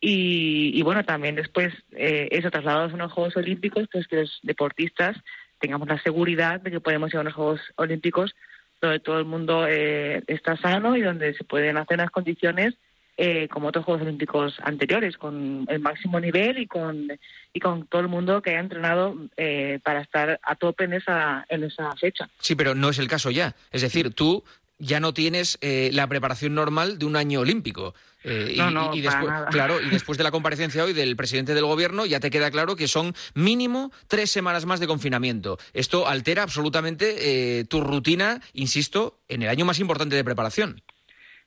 y, 0.00 0.70
y 0.74 0.82
bueno 0.82 1.04
también 1.04 1.34
después 1.34 1.74
eh, 1.92 2.28
eso 2.30 2.50
trasladados 2.50 2.92
a 2.92 2.94
unos 2.94 3.12
Juegos 3.12 3.36
Olímpicos 3.36 3.88
pues 3.90 4.06
que 4.06 4.16
los 4.16 4.38
deportistas 4.42 5.16
tengamos 5.58 5.88
la 5.88 6.00
seguridad 6.00 6.60
de 6.60 6.70
que 6.70 6.80
podemos 6.80 7.12
ir 7.12 7.18
a 7.18 7.22
unos 7.22 7.34
Juegos 7.34 7.60
Olímpicos 7.76 8.34
donde 8.80 9.00
todo 9.00 9.18
el 9.18 9.24
mundo 9.24 9.66
eh, 9.66 10.22
está 10.28 10.56
sano 10.56 10.96
y 10.96 11.02
donde 11.02 11.34
se 11.34 11.44
pueden 11.44 11.76
hacer 11.76 11.98
las 11.98 12.10
condiciones 12.10 12.74
eh, 13.16 13.48
como 13.48 13.68
otros 13.68 13.84
Juegos 13.84 14.02
Olímpicos 14.02 14.54
anteriores, 14.62 15.16
con 15.16 15.66
el 15.68 15.80
máximo 15.80 16.18
nivel 16.20 16.58
y 16.58 16.66
con, 16.66 17.08
y 17.52 17.60
con 17.60 17.86
todo 17.86 18.00
el 18.00 18.08
mundo 18.08 18.42
que 18.42 18.50
haya 18.50 18.60
entrenado 18.60 19.16
eh, 19.36 19.80
para 19.84 20.00
estar 20.00 20.40
a 20.42 20.54
tope 20.56 20.84
en 20.84 20.94
esa, 20.94 21.44
en 21.48 21.64
esa 21.64 21.92
fecha. 21.96 22.28
Sí, 22.40 22.54
pero 22.54 22.74
no 22.74 22.88
es 22.88 22.98
el 22.98 23.08
caso 23.08 23.30
ya. 23.30 23.54
Es 23.70 23.82
decir, 23.82 24.14
tú 24.14 24.44
ya 24.78 24.98
no 24.98 25.14
tienes 25.14 25.58
eh, 25.60 25.90
la 25.92 26.08
preparación 26.08 26.54
normal 26.54 26.98
de 26.98 27.06
un 27.06 27.14
año 27.16 27.40
olímpico. 27.40 27.94
Eh, 28.24 28.54
No, 28.56 28.70
y, 28.70 28.74
no, 28.74 28.94
y 28.94 29.00
después, 29.00 29.26
nada. 29.28 29.48
claro, 29.48 29.80
y 29.80 29.88
después 29.90 30.18
de 30.18 30.24
la 30.24 30.32
comparecencia 30.32 30.82
hoy 30.82 30.92
del 30.92 31.14
presidente 31.14 31.54
del 31.54 31.64
gobierno, 31.64 32.04
ya 32.04 32.18
te 32.18 32.30
queda 32.30 32.50
claro 32.50 32.74
que 32.74 32.88
son 32.88 33.14
mínimo 33.34 33.92
tres 34.08 34.30
semanas 34.30 34.66
más 34.66 34.80
de 34.80 34.88
confinamiento. 34.88 35.58
Esto 35.72 36.08
altera 36.08 36.42
absolutamente 36.42 37.60
eh, 37.60 37.64
tu 37.64 37.80
rutina, 37.80 38.40
insisto, 38.54 39.20
en 39.28 39.42
el 39.42 39.48
año 39.48 39.64
más 39.64 39.78
importante 39.78 40.16
de 40.16 40.24
preparación. 40.24 40.82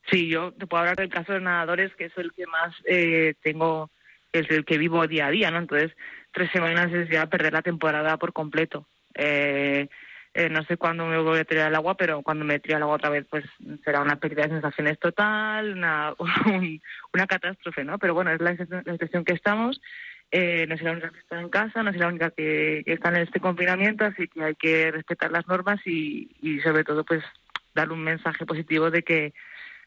Sí, 0.09 0.27
yo 0.27 0.51
te 0.53 0.67
puedo 0.67 0.81
hablar 0.81 0.97
del 0.97 1.09
caso 1.09 1.33
de 1.33 1.41
nadadores, 1.41 1.93
que 1.95 2.05
es 2.05 2.17
el 2.17 2.31
que 2.33 2.45
más 2.47 2.73
eh, 2.85 3.33
tengo, 3.41 3.89
es 4.31 4.49
el 4.51 4.63
que 4.65 4.77
vivo 4.77 5.07
día 5.07 5.27
a 5.27 5.31
día, 5.31 5.49
¿no? 5.51 5.57
Entonces, 5.59 5.91
tres 6.31 6.51
semanas 6.51 6.91
es 6.93 7.09
ya 7.09 7.25
perder 7.25 7.53
la 7.53 7.61
temporada 7.63 8.17
por 8.17 8.31
completo. 8.33 8.87
Eh, 9.15 9.87
eh, 10.33 10.49
no 10.49 10.63
sé 10.65 10.77
cuándo 10.77 11.05
me 11.05 11.17
voy 11.17 11.39
a 11.39 11.45
tirar 11.45 11.67
al 11.67 11.75
agua, 11.75 11.95
pero 11.95 12.21
cuando 12.21 12.43
me 12.45 12.59
tire 12.59 12.75
al 12.75 12.83
agua 12.83 12.95
otra 12.95 13.09
vez, 13.09 13.25
pues 13.29 13.45
será 13.83 14.01
una 14.01 14.17
pérdida 14.17 14.43
de 14.43 14.49
sensaciones 14.49 14.99
total, 14.99 15.73
una, 15.73 16.13
un- 16.45 16.81
una 17.13 17.25
catástrofe, 17.27 17.83
¿no? 17.83 17.97
Pero 17.97 18.13
bueno, 18.13 18.31
es 18.31 18.41
la, 18.41 18.53
la 18.85 18.91
situación 18.93 19.23
que 19.25 19.33
estamos. 19.33 19.81
Eh, 20.31 20.65
no 20.67 20.75
soy 20.75 20.85
la 20.87 20.91
única 20.91 21.09
que 21.11 21.19
está 21.19 21.39
en 21.39 21.49
casa, 21.49 21.81
no 21.83 21.91
soy 21.91 21.99
la 22.01 22.07
única 22.09 22.29
que, 22.31 22.83
que 22.85 22.93
está 22.93 23.09
en 23.09 23.17
este 23.17 23.39
confinamiento, 23.39 24.03
así 24.05 24.27
que 24.27 24.43
hay 24.43 24.55
que 24.55 24.91
respetar 24.91 25.31
las 25.31 25.47
normas 25.47 25.79
y, 25.85 26.29
y 26.41 26.59
sobre 26.59 26.83
todo, 26.83 27.03
pues, 27.05 27.23
dar 27.73 27.91
un 27.91 28.03
mensaje 28.03 28.45
positivo 28.45 28.91
de 28.91 29.03
que 29.03 29.33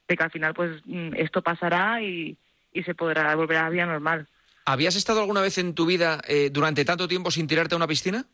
de 0.08 0.16
que 0.16 0.24
al 0.24 0.30
final 0.30 0.54
pues 0.54 0.80
mm, 0.86 1.14
esto 1.16 1.42
pasará 1.42 2.02
y, 2.02 2.36
y 2.72 2.82
se 2.82 2.94
podrá 2.94 3.34
volver 3.34 3.58
a 3.58 3.64
la 3.64 3.70
vida 3.70 3.86
normal. 3.86 4.26
¿Habías 4.64 4.96
estado 4.96 5.20
alguna 5.20 5.40
vez 5.40 5.58
en 5.58 5.74
tu 5.74 5.86
vida 5.86 6.20
eh, 6.26 6.50
durante 6.50 6.84
tanto 6.84 7.08
tiempo 7.08 7.30
sin 7.30 7.46
tirarte 7.46 7.74
a 7.74 7.76
una 7.76 7.86
piscina? 7.86 8.24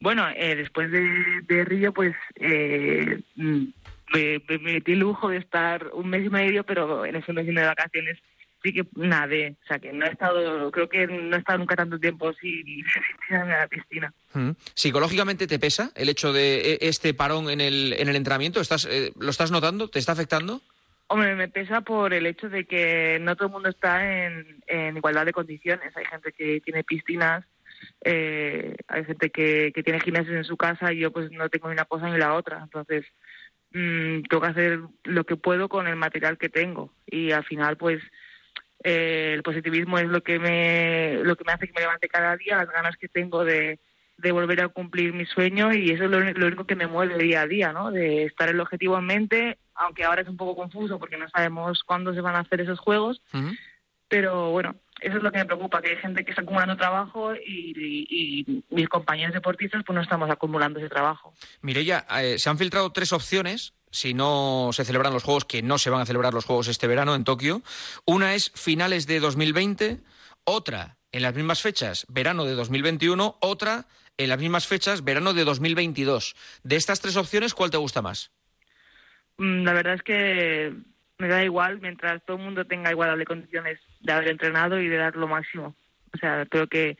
Bueno, 0.00 0.28
eh, 0.34 0.54
después 0.56 0.90
de, 0.90 1.42
de 1.42 1.64
Río 1.64 1.92
pues 1.92 2.14
eh, 2.36 3.20
mm, 3.36 3.64
me, 4.14 4.42
me 4.48 4.58
metí 4.58 4.92
el 4.92 5.00
lujo 5.00 5.28
de 5.28 5.38
estar 5.38 5.88
un 5.92 6.08
mes 6.08 6.24
y 6.24 6.30
medio, 6.30 6.64
pero 6.64 7.04
en 7.04 7.16
ese 7.16 7.32
mes 7.32 7.44
y 7.44 7.48
medio 7.48 7.68
de 7.68 7.74
vacaciones 7.74 8.18
sí 8.62 8.72
que 8.72 8.86
nadé, 8.94 9.56
o 9.62 9.66
sea 9.66 9.78
que 9.78 9.92
no 9.92 10.06
he 10.06 10.10
estado, 10.10 10.70
creo 10.70 10.88
que 10.88 11.06
no 11.06 11.36
he 11.36 11.38
estado 11.38 11.58
nunca 11.58 11.76
tanto 11.76 11.98
tiempo 11.98 12.32
sin, 12.34 12.64
sin 12.64 12.84
tirarme 13.26 13.54
a 13.54 13.60
la 13.60 13.68
piscina. 13.68 14.12
Mm. 14.34 14.50
¿Psicológicamente 14.74 15.46
te 15.46 15.58
pesa 15.58 15.92
el 15.94 16.08
hecho 16.08 16.32
de 16.32 16.72
eh, 16.72 16.78
este 16.82 17.14
parón 17.14 17.50
en 17.50 17.60
el, 17.60 17.94
en 17.94 18.08
el 18.08 18.16
entrenamiento? 18.16 18.60
¿Estás, 18.60 18.86
eh, 18.90 19.12
¿Lo 19.18 19.30
estás 19.30 19.50
notando? 19.50 19.88
¿Te 19.88 19.98
está 19.98 20.12
afectando? 20.12 20.62
Hombre, 21.12 21.34
me 21.34 21.48
pesa 21.48 21.80
por 21.80 22.14
el 22.14 22.24
hecho 22.24 22.48
de 22.48 22.66
que 22.66 23.18
no 23.20 23.34
todo 23.34 23.48
el 23.48 23.52
mundo 23.52 23.68
está 23.68 24.26
en, 24.26 24.96
igualdad 24.96 25.26
de 25.26 25.32
condiciones. 25.32 25.96
Hay 25.96 26.04
gente 26.04 26.30
que 26.30 26.60
tiene 26.60 26.84
piscinas, 26.84 27.44
eh, 28.04 28.76
hay 28.86 29.04
gente 29.04 29.30
que, 29.30 29.72
tiene 29.84 29.98
gimnasios 29.98 30.36
en 30.36 30.44
su 30.44 30.56
casa 30.56 30.92
y 30.92 30.98
yo 30.98 31.10
pues 31.10 31.32
no 31.32 31.48
tengo 31.48 31.66
ni 31.66 31.72
una 31.72 31.84
cosa 31.84 32.08
ni 32.08 32.16
la 32.16 32.34
otra. 32.34 32.60
Entonces, 32.62 33.04
mm, 33.72 34.22
tengo 34.28 34.40
que 34.40 34.50
hacer 34.50 34.80
lo 35.02 35.24
que 35.24 35.34
puedo 35.34 35.68
con 35.68 35.88
el 35.88 35.96
material 35.96 36.38
que 36.38 36.48
tengo. 36.48 36.94
Y 37.06 37.32
al 37.32 37.44
final, 37.44 37.76
pues, 37.76 38.00
eh, 38.84 39.32
el 39.34 39.42
positivismo 39.42 39.98
es 39.98 40.06
lo 40.06 40.22
que 40.22 40.38
me 40.38 41.24
lo 41.24 41.34
que 41.34 41.44
me 41.44 41.52
hace 41.52 41.66
que 41.66 41.72
me 41.72 41.80
levante 41.80 42.08
cada 42.08 42.36
día, 42.36 42.58
las 42.58 42.70
ganas 42.70 42.96
que 42.96 43.08
tengo 43.08 43.44
de, 43.44 43.80
de 44.16 44.30
volver 44.30 44.60
a 44.62 44.68
cumplir 44.68 45.12
mi 45.12 45.26
sueño 45.26 45.72
y 45.72 45.90
eso 45.90 46.04
es 46.04 46.10
lo, 46.10 46.20
lo 46.20 46.46
único 46.46 46.66
que 46.66 46.76
me 46.76 46.86
mueve 46.86 47.18
día 47.18 47.42
a 47.42 47.46
día, 47.48 47.72
¿no? 47.72 47.90
De 47.90 48.26
estar 48.26 48.48
el 48.48 48.60
objetivo 48.60 48.96
en 48.96 49.06
mente, 49.06 49.58
aunque 49.80 50.04
ahora 50.04 50.22
es 50.22 50.28
un 50.28 50.36
poco 50.36 50.54
confuso 50.54 50.98
porque 50.98 51.16
no 51.16 51.28
sabemos 51.30 51.82
cuándo 51.84 52.14
se 52.14 52.20
van 52.20 52.36
a 52.36 52.40
hacer 52.40 52.60
esos 52.60 52.78
juegos, 52.78 53.20
pero 54.08 54.50
bueno, 54.50 54.74
eso 55.00 55.16
es 55.16 55.22
lo 55.22 55.30
que 55.30 55.38
me 55.38 55.44
preocupa, 55.46 55.80
que 55.80 55.90
hay 55.90 55.96
gente 55.96 56.24
que 56.24 56.30
está 56.32 56.42
acumulando 56.42 56.76
trabajo 56.76 57.34
y, 57.34 57.72
y- 57.76 58.06
y 58.50 58.64
mis 58.74 58.88
compañeros 58.88 59.32
deportistas 59.34 59.82
pues 59.86 59.94
no 59.94 60.02
estamos 60.02 60.28
acumulando 60.30 60.78
ese 60.80 60.88
trabajo. 60.88 61.32
Mireia, 61.62 62.04
eh, 62.20 62.38
se 62.38 62.50
han 62.50 62.58
filtrado 62.58 62.90
tres 62.92 63.12
opciones 63.12 63.72
si 63.92 64.12
no 64.14 64.70
se 64.72 64.84
celebran 64.84 65.12
los 65.12 65.22
Juegos, 65.24 65.44
que 65.44 65.62
no 65.62 65.78
se 65.78 65.90
van 65.90 66.00
a 66.00 66.06
celebrar 66.06 66.32
los 66.34 66.44
Juegos 66.44 66.68
este 66.68 66.86
verano 66.86 67.14
en 67.14 67.24
Tokio. 67.24 67.62
Una 68.04 68.34
es 68.34 68.50
finales 68.54 69.06
de 69.06 69.18
2020, 69.20 70.00
otra 70.44 70.96
en 71.12 71.22
las 71.22 71.34
mismas 71.34 71.60
fechas, 71.60 72.06
verano 72.08 72.44
de 72.44 72.54
2021, 72.54 73.36
otra 73.40 73.86
en 74.16 74.28
las 74.28 74.38
mismas 74.38 74.66
fechas, 74.66 75.02
verano 75.02 75.32
de 75.34 75.44
2022. 75.44 76.36
De 76.62 76.76
estas 76.76 77.00
tres 77.00 77.16
opciones, 77.16 77.54
¿cuál 77.54 77.70
te 77.70 77.78
gusta 77.78 78.00
más? 78.02 78.30
Mm, 79.40 79.64
La 79.64 79.72
verdad 79.72 79.94
es 79.94 80.02
que 80.02 80.74
me 81.16 81.28
da 81.28 81.42
igual 81.42 81.80
mientras 81.80 82.22
todo 82.26 82.36
el 82.36 82.42
mundo 82.42 82.66
tenga 82.66 82.90
igualdad 82.90 83.24
condiciones 83.24 83.78
de 84.00 84.12
haber 84.12 84.28
entrenado 84.28 84.78
y 84.78 84.88
de 84.88 84.98
dar 84.98 85.16
lo 85.16 85.26
máximo. 85.26 85.74
O 86.14 86.18
sea, 86.18 86.44
creo 86.46 86.66
que 86.66 86.98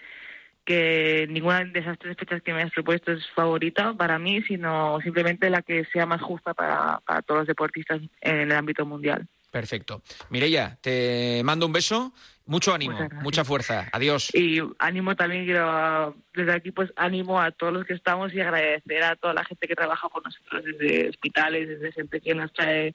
que 0.64 1.26
ninguna 1.28 1.64
de 1.64 1.80
esas 1.80 1.98
tres 1.98 2.16
fechas 2.16 2.42
que 2.42 2.52
me 2.52 2.62
has 2.62 2.70
propuesto 2.70 3.10
es 3.10 3.26
favorita 3.34 3.94
para 3.94 4.18
mí, 4.18 4.42
sino 4.42 5.00
simplemente 5.02 5.50
la 5.50 5.62
que 5.62 5.84
sea 5.86 6.06
más 6.06 6.20
justa 6.20 6.54
para, 6.54 7.00
para 7.00 7.22
todos 7.22 7.40
los 7.40 7.48
deportistas 7.48 8.00
en 8.20 8.36
el 8.40 8.52
ámbito 8.52 8.86
mundial. 8.86 9.26
Perfecto. 9.50 10.02
Mireia, 10.28 10.78
te 10.80 11.42
mando 11.44 11.66
un 11.66 11.72
beso, 11.72 12.12
mucho 12.50 12.74
ánimo, 12.74 12.98
mucha 13.22 13.44
fuerza. 13.44 13.88
Adiós. 13.92 14.34
Y 14.34 14.58
ánimo 14.78 15.14
también, 15.14 15.44
quiero, 15.44 16.16
desde 16.34 16.52
aquí, 16.52 16.72
pues 16.72 16.90
ánimo 16.96 17.40
a 17.40 17.52
todos 17.52 17.72
los 17.72 17.84
que 17.86 17.94
estamos 17.94 18.34
y 18.34 18.40
agradecer 18.40 19.02
a 19.04 19.14
toda 19.14 19.32
la 19.34 19.44
gente 19.44 19.68
que 19.68 19.76
trabaja 19.76 20.08
con 20.08 20.22
nosotros, 20.24 20.64
desde 20.64 21.08
hospitales, 21.10 21.68
desde 21.68 21.92
gente 21.92 22.20
que 22.20 22.34
nos 22.34 22.52
trae 22.52 22.94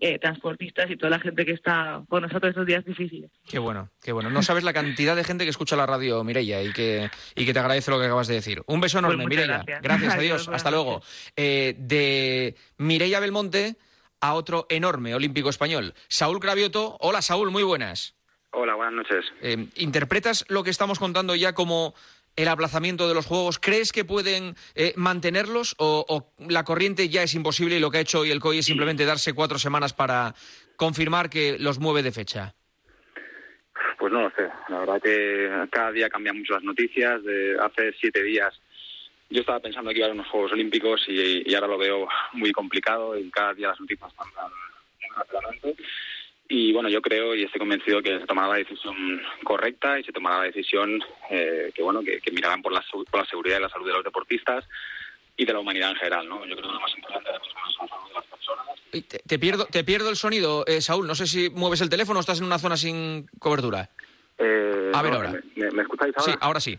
eh, 0.00 0.18
transportistas 0.18 0.90
y 0.90 0.96
toda 0.96 1.10
la 1.10 1.20
gente 1.20 1.46
que 1.46 1.52
está 1.52 2.02
con 2.08 2.22
nosotros 2.22 2.50
estos 2.50 2.66
días 2.66 2.84
difíciles. 2.84 3.30
Qué 3.48 3.60
bueno, 3.60 3.88
qué 4.02 4.10
bueno. 4.10 4.28
No 4.28 4.42
sabes 4.42 4.64
la 4.64 4.72
cantidad 4.72 5.14
de 5.14 5.22
gente 5.22 5.44
que 5.44 5.50
escucha 5.50 5.76
la 5.76 5.86
radio, 5.86 6.24
Mireia, 6.24 6.62
y 6.64 6.72
que, 6.72 7.08
y 7.36 7.46
que 7.46 7.52
te 7.52 7.58
agradece 7.60 7.92
lo 7.92 8.00
que 8.00 8.06
acabas 8.06 8.26
de 8.26 8.34
decir. 8.34 8.62
Un 8.66 8.80
beso 8.80 8.98
enorme, 8.98 9.22
Pues 9.22 9.28
Mireia. 9.28 9.62
gracias. 9.64 9.82
Gracias, 9.82 10.14
Adiós, 10.18 10.48
Hasta 10.48 10.70
luego. 10.72 11.00
Eh, 11.36 11.76
de 11.78 12.56
Mireia 12.78 13.20
Belmonte 13.20 13.76
a 14.20 14.34
otro 14.34 14.66
enorme 14.68 15.14
olímpico 15.14 15.48
español, 15.48 15.94
Saúl 16.08 16.40
Cravioto. 16.40 16.96
Hola, 16.98 17.22
Saúl, 17.22 17.52
muy 17.52 17.62
buenas. 17.62 18.15
Hola, 18.58 18.74
buenas 18.74 18.94
noches. 18.94 19.26
Eh, 19.42 19.66
¿Interpretas 19.76 20.46
lo 20.48 20.64
que 20.64 20.70
estamos 20.70 20.98
contando 20.98 21.36
ya 21.36 21.52
como 21.52 21.94
el 22.36 22.48
aplazamiento 22.48 23.06
de 23.06 23.12
los 23.12 23.26
Juegos? 23.26 23.58
¿Crees 23.58 23.92
que 23.92 24.06
pueden 24.06 24.54
eh, 24.74 24.94
mantenerlos 24.96 25.74
o, 25.76 26.06
o 26.08 26.32
la 26.48 26.64
corriente 26.64 27.10
ya 27.10 27.22
es 27.22 27.34
imposible 27.34 27.76
y 27.76 27.80
lo 27.80 27.90
que 27.90 27.98
ha 27.98 28.00
hecho 28.00 28.20
hoy 28.20 28.30
el 28.30 28.40
COI 28.40 28.60
es 28.60 28.64
simplemente 28.64 29.04
darse 29.04 29.34
cuatro 29.34 29.58
semanas 29.58 29.92
para 29.92 30.34
confirmar 30.76 31.28
que 31.28 31.58
los 31.58 31.78
mueve 31.78 32.02
de 32.02 32.12
fecha? 32.12 32.54
Pues 33.98 34.10
no 34.10 34.22
lo 34.22 34.30
sé. 34.30 34.48
La 34.70 34.78
verdad 34.78 35.02
que 35.02 35.68
cada 35.70 35.92
día 35.92 36.08
cambian 36.08 36.38
mucho 36.38 36.54
las 36.54 36.64
noticias. 36.64 37.22
De 37.24 37.58
hace 37.60 37.92
siete 38.00 38.22
días 38.22 38.58
yo 39.28 39.40
estaba 39.40 39.60
pensando 39.60 39.90
que 39.90 39.98
iba 39.98 40.08
a 40.08 40.12
unos 40.12 40.28
Juegos 40.28 40.52
Olímpicos 40.52 41.04
y, 41.08 41.42
y 41.46 41.54
ahora 41.54 41.66
lo 41.66 41.76
veo 41.76 42.08
muy 42.32 42.52
complicado 42.52 43.18
y 43.18 43.30
cada 43.30 43.52
día 43.52 43.68
las 43.68 43.80
noticias 43.80 44.10
cambian 44.16 44.50
muy. 45.62 45.76
Y 46.48 46.72
bueno, 46.72 46.88
yo 46.88 47.02
creo 47.02 47.34
y 47.34 47.42
estoy 47.42 47.58
convencido 47.58 48.00
que 48.02 48.20
se 48.20 48.26
tomará 48.26 48.48
la 48.48 48.54
decisión 48.56 49.20
correcta 49.42 49.98
y 49.98 50.04
se 50.04 50.12
tomará 50.12 50.38
la 50.38 50.44
decisión 50.44 51.02
eh, 51.30 51.72
que 51.74 51.82
bueno 51.82 52.02
que, 52.02 52.20
que 52.20 52.30
mirarán 52.30 52.62
por 52.62 52.72
la, 52.72 52.82
su- 52.82 53.04
por 53.04 53.20
la 53.20 53.26
seguridad 53.26 53.58
y 53.58 53.62
la 53.62 53.68
salud 53.68 53.86
de 53.86 53.92
los 53.94 54.04
deportistas 54.04 54.64
y 55.36 55.44
de 55.44 55.52
la 55.52 55.58
humanidad 55.58 55.90
en 55.90 55.96
general, 55.96 56.28
¿no? 56.28 56.46
Yo 56.46 56.56
creo 56.56 56.68
que 56.68 56.74
lo 56.74 56.80
más 56.80 56.94
importante 56.96 57.28
ahora 57.28 57.40
mismo 57.42 57.60
es 57.68 57.76
la 57.80 57.88
salud 57.88 58.08
de 58.08 58.14
las 58.14 58.24
personas. 58.26 58.66
Uy, 58.94 59.02
Te, 59.02 59.18
te 59.18 59.38
pierdo, 59.38 59.66
te 59.66 59.84
pierdo 59.84 60.08
el 60.08 60.16
sonido, 60.16 60.64
eh, 60.66 60.80
Saúl. 60.80 61.06
No 61.06 61.14
sé 61.16 61.26
si 61.26 61.50
mueves 61.50 61.80
el 61.80 61.90
teléfono 61.90 62.18
o 62.18 62.20
estás 62.20 62.38
en 62.38 62.46
una 62.46 62.58
zona 62.58 62.76
sin 62.76 63.26
cobertura. 63.40 63.90
Eh, 64.38 64.92
A 64.94 65.02
ver 65.02 65.10
no, 65.12 65.16
ahora. 65.18 65.32
¿Me, 65.32 65.64
me- 65.64 65.70
me 65.72 65.82
escucháis 65.82 66.14
ahora? 66.16 66.32
Sí, 66.32 66.38
ahora 66.40 66.60
sí. 66.60 66.78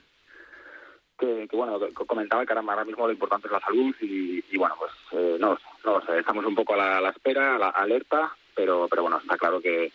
que, 1.19 1.47
que, 1.49 1.55
bueno, 1.57 1.77
que 1.79 1.93
comentaba 2.05 2.45
que 2.45 2.53
ahora 2.53 2.85
mismo 2.85 3.05
lo 3.05 3.11
importante 3.13 3.47
es 3.47 3.51
la 3.51 3.59
salud 3.59 3.93
y, 4.01 4.43
y, 4.49 4.57
bueno, 4.57 4.75
pues 4.79 4.91
eh, 5.11 5.37
no, 5.39 5.57
no 5.83 6.01
estamos 6.15 6.45
un 6.45 6.55
poco 6.55 6.73
a 6.73 6.77
la, 6.77 6.97
a 6.97 7.01
la 7.01 7.09
espera, 7.09 7.55
a 7.55 7.59
la 7.59 7.69
alerta, 7.69 8.31
pero, 8.57 8.87
pero 8.89 9.03
bueno, 9.03 9.19
está 9.19 9.37
claro 9.37 9.61
que, 9.61 9.93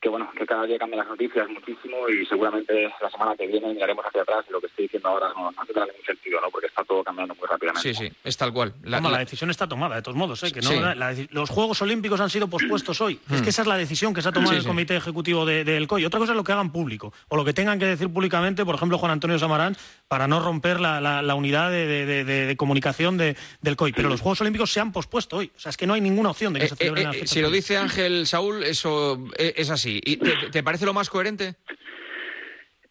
que 0.00 0.08
bueno, 0.08 0.30
que 0.36 0.46
cada 0.46 0.64
día 0.64 0.78
cambian 0.78 1.00
las 1.00 1.08
noticias 1.08 1.48
muchísimo 1.48 2.08
y 2.08 2.24
seguramente 2.26 2.88
la 3.00 3.10
semana 3.10 3.34
que 3.36 3.46
viene 3.46 3.72
miraremos 3.74 4.04
hacia 4.06 4.22
atrás 4.22 4.44
y 4.48 4.52
lo 4.52 4.60
que 4.60 4.68
estoy 4.68 4.84
diciendo 4.84 5.08
ahora 5.08 5.28
no, 5.36 5.50
no 5.50 5.64
tendrá 5.66 5.86
ningún 5.86 6.04
sentido, 6.04 6.40
¿no? 6.40 6.50
Porque 6.50 6.68
está 6.68 6.84
todo 6.84 7.02
cambiando 7.02 7.34
muy 7.34 7.46
rápidamente. 7.48 7.94
Sí, 7.94 8.06
sí, 8.06 8.12
es 8.22 8.36
tal 8.36 8.52
cual. 8.52 8.74
La, 8.84 9.00
la, 9.00 9.18
decisión 9.18 9.50
está 9.50 9.66
tomada, 9.66 9.96
de 9.96 10.02
todos 10.02 10.16
modos, 10.16 10.42
¿eh? 10.44 10.52
que 10.52 10.60
no, 10.60 10.70
sí. 10.70 10.78
la, 10.78 11.14
los 11.30 11.50
Juegos 11.50 11.82
Olímpicos 11.82 12.20
han 12.20 12.30
sido 12.30 12.48
pospuestos 12.48 13.00
hoy. 13.00 13.18
Mm. 13.26 13.34
Es 13.34 13.42
que 13.42 13.50
esa 13.50 13.62
es 13.62 13.68
la 13.68 13.76
decisión 13.76 14.14
que 14.14 14.22
se 14.22 14.28
ha 14.28 14.32
tomado 14.32 14.52
sí, 14.52 14.58
el 14.58 14.66
Comité 14.66 14.96
Ejecutivo 14.96 15.44
del 15.44 15.64
de, 15.64 15.80
de 15.80 15.86
COI. 15.86 16.04
Otra 16.04 16.20
cosa 16.20 16.32
es 16.32 16.36
lo 16.36 16.44
que 16.44 16.52
hagan 16.52 16.70
público, 16.70 17.12
o 17.28 17.36
lo 17.36 17.44
que 17.44 17.52
tengan 17.52 17.78
que 17.78 17.86
decir 17.86 18.08
públicamente, 18.08 18.64
por 18.64 18.76
ejemplo, 18.76 18.98
Juan 18.98 19.12
Antonio 19.12 19.38
Samarán, 19.38 19.76
para 20.06 20.28
no 20.28 20.40
romper 20.40 20.80
la, 20.80 21.00
la 21.00 21.34
unidad 21.34 21.70
de, 21.70 22.54
comunicación 22.56 23.18
del 23.18 23.76
COI. 23.76 23.92
Pero 23.92 24.08
los 24.08 24.20
Juegos 24.20 24.40
Olímpicos 24.42 24.72
se 24.72 24.80
han 24.80 24.92
pospuesto 24.92 25.38
hoy. 25.38 25.50
O 25.56 25.60
sea, 25.60 25.70
es 25.70 25.76
que 25.76 25.86
no 25.86 25.94
hay 25.94 26.00
ninguna 26.00 26.30
opción 26.30 26.52
de 26.52 26.60
que 26.60 26.66
eh, 26.66 26.68
se 26.68 26.76
celebren 26.76 27.08
eh, 27.08 27.20
eh, 27.22 27.26
Si 27.26 27.40
lo 27.40 27.50
dice 27.50 27.76
Ángel 27.76 28.26
Saúl, 28.26 28.62
eso 28.64 29.18
es 29.36 29.70
así. 29.70 29.87
¿Y 29.88 30.16
te, 30.50 30.62
parece 30.62 30.86
lo 30.86 30.94
más 30.94 31.10
coherente? 31.10 31.56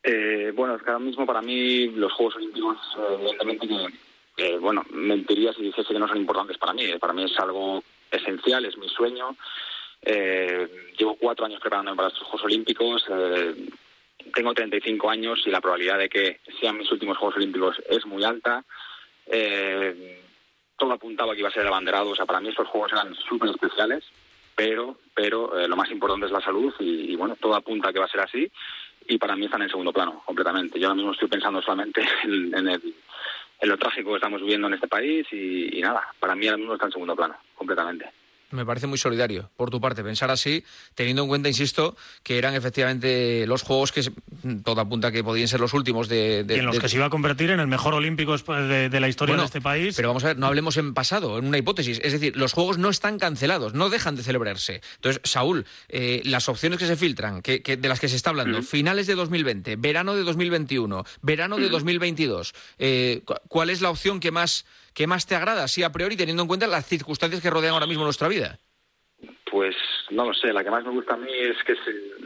Eh, 0.03 0.51
bueno, 0.55 0.75
es 0.75 0.83
que 0.83 0.89
ahora 0.89 1.03
mismo 1.03 1.25
para 1.25 1.41
mí 1.41 1.87
los 1.87 2.13
Juegos 2.13 2.35
Olímpicos, 2.35 2.77
evidentemente, 3.13 3.67
que, 3.67 3.87
eh, 4.37 4.57
bueno, 4.57 4.83
mentiría 4.91 5.53
si 5.53 5.63
dijese 5.63 5.93
que 5.93 5.99
no 5.99 6.07
son 6.07 6.17
importantes 6.17 6.57
para 6.57 6.73
mí. 6.73 6.85
Para 6.99 7.13
mí 7.13 7.23
es 7.23 7.37
algo 7.39 7.83
esencial, 8.11 8.65
es 8.65 8.77
mi 8.77 8.87
sueño. 8.89 9.35
Eh, 10.01 10.93
llevo 10.97 11.15
cuatro 11.15 11.45
años 11.45 11.59
preparándome 11.59 11.97
para 11.97 12.09
estos 12.09 12.23
Juegos 12.23 12.45
Olímpicos. 12.45 13.05
Eh, 13.09 13.69
tengo 14.33 14.53
35 14.53 15.09
años 15.09 15.41
y 15.45 15.49
la 15.49 15.61
probabilidad 15.61 15.97
de 15.97 16.09
que 16.09 16.39
sean 16.59 16.77
mis 16.77 16.91
últimos 16.91 17.17
Juegos 17.17 17.37
Olímpicos 17.37 17.81
es 17.89 18.05
muy 18.05 18.23
alta. 18.23 18.63
Eh, 19.25 20.23
todo 20.77 20.93
apuntaba 20.93 21.33
que 21.33 21.39
iba 21.39 21.49
a 21.49 21.53
ser 21.53 21.65
abanderado. 21.65 22.09
O 22.11 22.15
sea, 22.15 22.25
para 22.25 22.39
mí 22.39 22.49
estos 22.49 22.67
Juegos 22.67 22.91
eran 22.91 23.15
súper 23.15 23.49
especiales, 23.49 24.05
pero, 24.57 24.97
pero 25.13 25.59
eh, 25.59 25.67
lo 25.67 25.75
más 25.75 25.91
importante 25.91 26.25
es 26.25 26.31
la 26.31 26.41
salud 26.41 26.73
y, 26.79 27.15
bueno, 27.15 27.37
todo 27.39 27.53
apunta 27.53 27.89
a 27.89 27.93
que 27.93 27.99
va 27.99 28.05
a 28.05 28.09
ser 28.09 28.21
así 28.21 28.51
y 29.07 29.19
para 29.19 29.35
mí 29.35 29.45
están 29.45 29.61
en 29.61 29.69
segundo 29.69 29.93
plano, 29.93 30.23
completamente. 30.25 30.79
Yo 30.79 30.87
ahora 30.87 30.95
mismo 30.95 31.11
estoy 31.11 31.27
pensando 31.27 31.61
solamente 31.61 32.01
en, 32.23 32.57
en, 32.57 32.67
el, 32.67 32.95
en 33.61 33.69
lo 33.69 33.77
trágico 33.77 34.09
que 34.09 34.15
estamos 34.15 34.41
viviendo 34.41 34.65
en 34.67 34.73
este 34.73 34.87
país 34.87 35.27
y, 35.31 35.77
y 35.77 35.81
nada, 35.81 36.07
para 36.19 36.33
mí 36.33 36.47
ahora 36.47 36.57
mismo 36.57 36.73
está 36.73 36.87
en 36.87 36.91
segundo 36.91 37.15
plano, 37.15 37.35
completamente 37.53 38.09
me 38.51 38.65
parece 38.65 38.87
muy 38.87 38.97
solidario 38.97 39.49
por 39.57 39.69
tu 39.69 39.81
parte 39.81 40.03
pensar 40.03 40.31
así, 40.31 40.63
teniendo 40.95 41.23
en 41.23 41.27
cuenta, 41.27 41.49
insisto, 41.49 41.95
que 42.23 42.37
eran 42.37 42.55
efectivamente 42.55 43.45
los 43.47 43.63
juegos 43.63 43.91
que 43.91 44.11
todo 44.63 44.81
apunta 44.81 45.11
que 45.11 45.23
podían 45.23 45.47
ser 45.47 45.59
los 45.59 45.73
últimos 45.73 46.07
de. 46.07 46.43
de 46.43 46.55
y 46.55 46.59
en 46.59 46.65
los 46.65 46.75
de... 46.75 46.81
que 46.81 46.89
se 46.89 46.97
iba 46.97 47.05
a 47.05 47.09
convertir 47.09 47.51
en 47.51 47.59
el 47.59 47.67
mejor 47.67 47.93
olímpico 47.93 48.37
de, 48.37 48.89
de 48.89 48.99
la 48.99 49.07
historia 49.07 49.33
bueno, 49.33 49.43
de 49.43 49.47
este 49.47 49.61
país. 49.61 49.95
Pero 49.95 50.09
vamos 50.09 50.23
a 50.23 50.27
ver, 50.27 50.37
no 50.37 50.47
hablemos 50.47 50.77
en 50.77 50.93
pasado, 50.93 51.37
en 51.37 51.45
una 51.45 51.57
hipótesis. 51.57 51.99
Es 52.03 52.13
decir, 52.13 52.37
los 52.37 52.53
juegos 52.53 52.77
no 52.77 52.89
están 52.89 53.19
cancelados, 53.19 53.73
no 53.73 53.89
dejan 53.89 54.15
de 54.15 54.23
celebrarse. 54.23 54.81
Entonces, 54.95 55.21
Saúl, 55.23 55.65
eh, 55.89 56.21
las 56.25 56.49
opciones 56.49 56.79
que 56.79 56.87
se 56.87 56.95
filtran, 56.95 57.41
que, 57.41 57.61
que, 57.61 57.77
de 57.77 57.87
las 57.87 57.99
que 57.99 58.07
se 58.07 58.15
está 58.15 58.29
hablando, 58.29 58.59
mm. 58.59 58.63
finales 58.63 59.07
de 59.07 59.15
2020, 59.15 59.75
verano 59.75 60.15
de 60.15 60.23
2021, 60.23 61.03
verano 61.21 61.57
de 61.57 61.67
mm. 61.67 61.71
2022, 61.71 62.53
eh, 62.79 63.21
¿cuál 63.47 63.69
es 63.69 63.81
la 63.81 63.89
opción 63.89 64.19
que 64.19 64.31
más 64.31 64.65
¿Qué 64.97 65.05
más 65.05 65.27
te 65.27 65.35
agrada, 65.35 65.65
así 65.65 65.83
a 65.83 65.91
priori, 65.91 66.17
teniendo 66.17 66.41
en 66.41 66.47
cuenta 66.47 66.65
las 66.65 66.87
circunstancias 66.87 67.39
que 67.39 67.51
rodean 67.51 67.75
ahora 67.75 67.85
mismo 67.85 68.03
nuestra 68.03 68.27
vida? 68.27 68.57
Pues 69.51 69.75
no 70.09 70.25
lo 70.25 70.33
sé, 70.33 70.51
la 70.51 70.63
que 70.63 70.71
más 70.71 70.83
me 70.83 70.89
gusta 70.89 71.13
a 71.13 71.17
mí 71.17 71.31
es 71.31 71.55
que 71.63 71.73
es, 71.73 71.79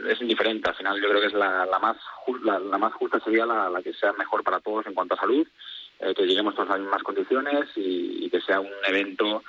es 0.08 0.22
indiferente. 0.22 0.70
Al 0.70 0.76
final 0.76 0.98
yo 0.98 1.10
creo 1.10 1.20
que 1.20 1.26
es 1.26 1.34
la, 1.34 1.66
la 1.66 1.78
más, 1.78 1.98
la, 2.42 2.58
la, 2.58 2.78
más 2.78 2.94
justa 2.94 3.20
sería 3.20 3.44
la, 3.44 3.78
que 3.84 3.92
sea 3.92 4.14
mejor 4.14 4.42
para 4.42 4.60
todos 4.60 4.86
en 4.86 4.94
cuanto 4.94 5.12
a 5.12 5.20
salud, 5.20 5.46
eh, 6.00 6.14
que 6.16 6.26
lleguemos 6.26 6.54
todos 6.54 6.70
a 6.70 6.72
las 6.72 6.80
mismas 6.80 7.02
condiciones 7.02 7.68
y, 7.76 8.30
que 8.30 8.40
sea 8.40 8.58
un 8.58 8.72
evento 8.86 9.42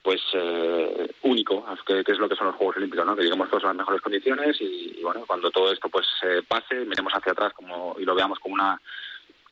pues 0.00 0.22
eh, 0.32 1.12
único, 1.24 1.62
que, 1.84 2.00
es 2.00 2.18
lo 2.18 2.30
que 2.30 2.36
son 2.36 2.46
los 2.46 2.56
Juegos 2.56 2.78
Olímpicos, 2.78 3.04
¿no? 3.04 3.14
Que 3.14 3.24
lleguemos 3.24 3.50
todos 3.50 3.64
a 3.64 3.66
las 3.66 3.76
mejores 3.76 4.00
condiciones 4.00 4.58
y, 4.58 4.96
y 4.98 5.02
bueno, 5.02 5.24
cuando 5.26 5.50
todo 5.50 5.70
esto 5.70 5.90
pues 5.90 6.06
eh, 6.22 6.40
pase, 6.48 6.86
miremos 6.86 7.12
hacia 7.12 7.32
atrás 7.32 7.52
como 7.52 7.94
y 7.98 8.06
lo 8.06 8.14
veamos 8.14 8.38
como 8.38 8.54
una 8.54 8.80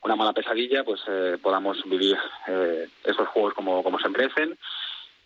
una 0.02 0.17
mala 0.17 0.33
pesadilla, 0.33 0.85
pues 0.85 1.00
eh, 1.09 1.38
podamos 1.43 1.83
vivir 1.85 2.17
eh, 2.47 2.88
esos 3.05 3.28
juegos 3.28 3.55
como, 3.55 3.83
como 3.83 3.99
se 3.99 4.09
merecen. 4.09 4.59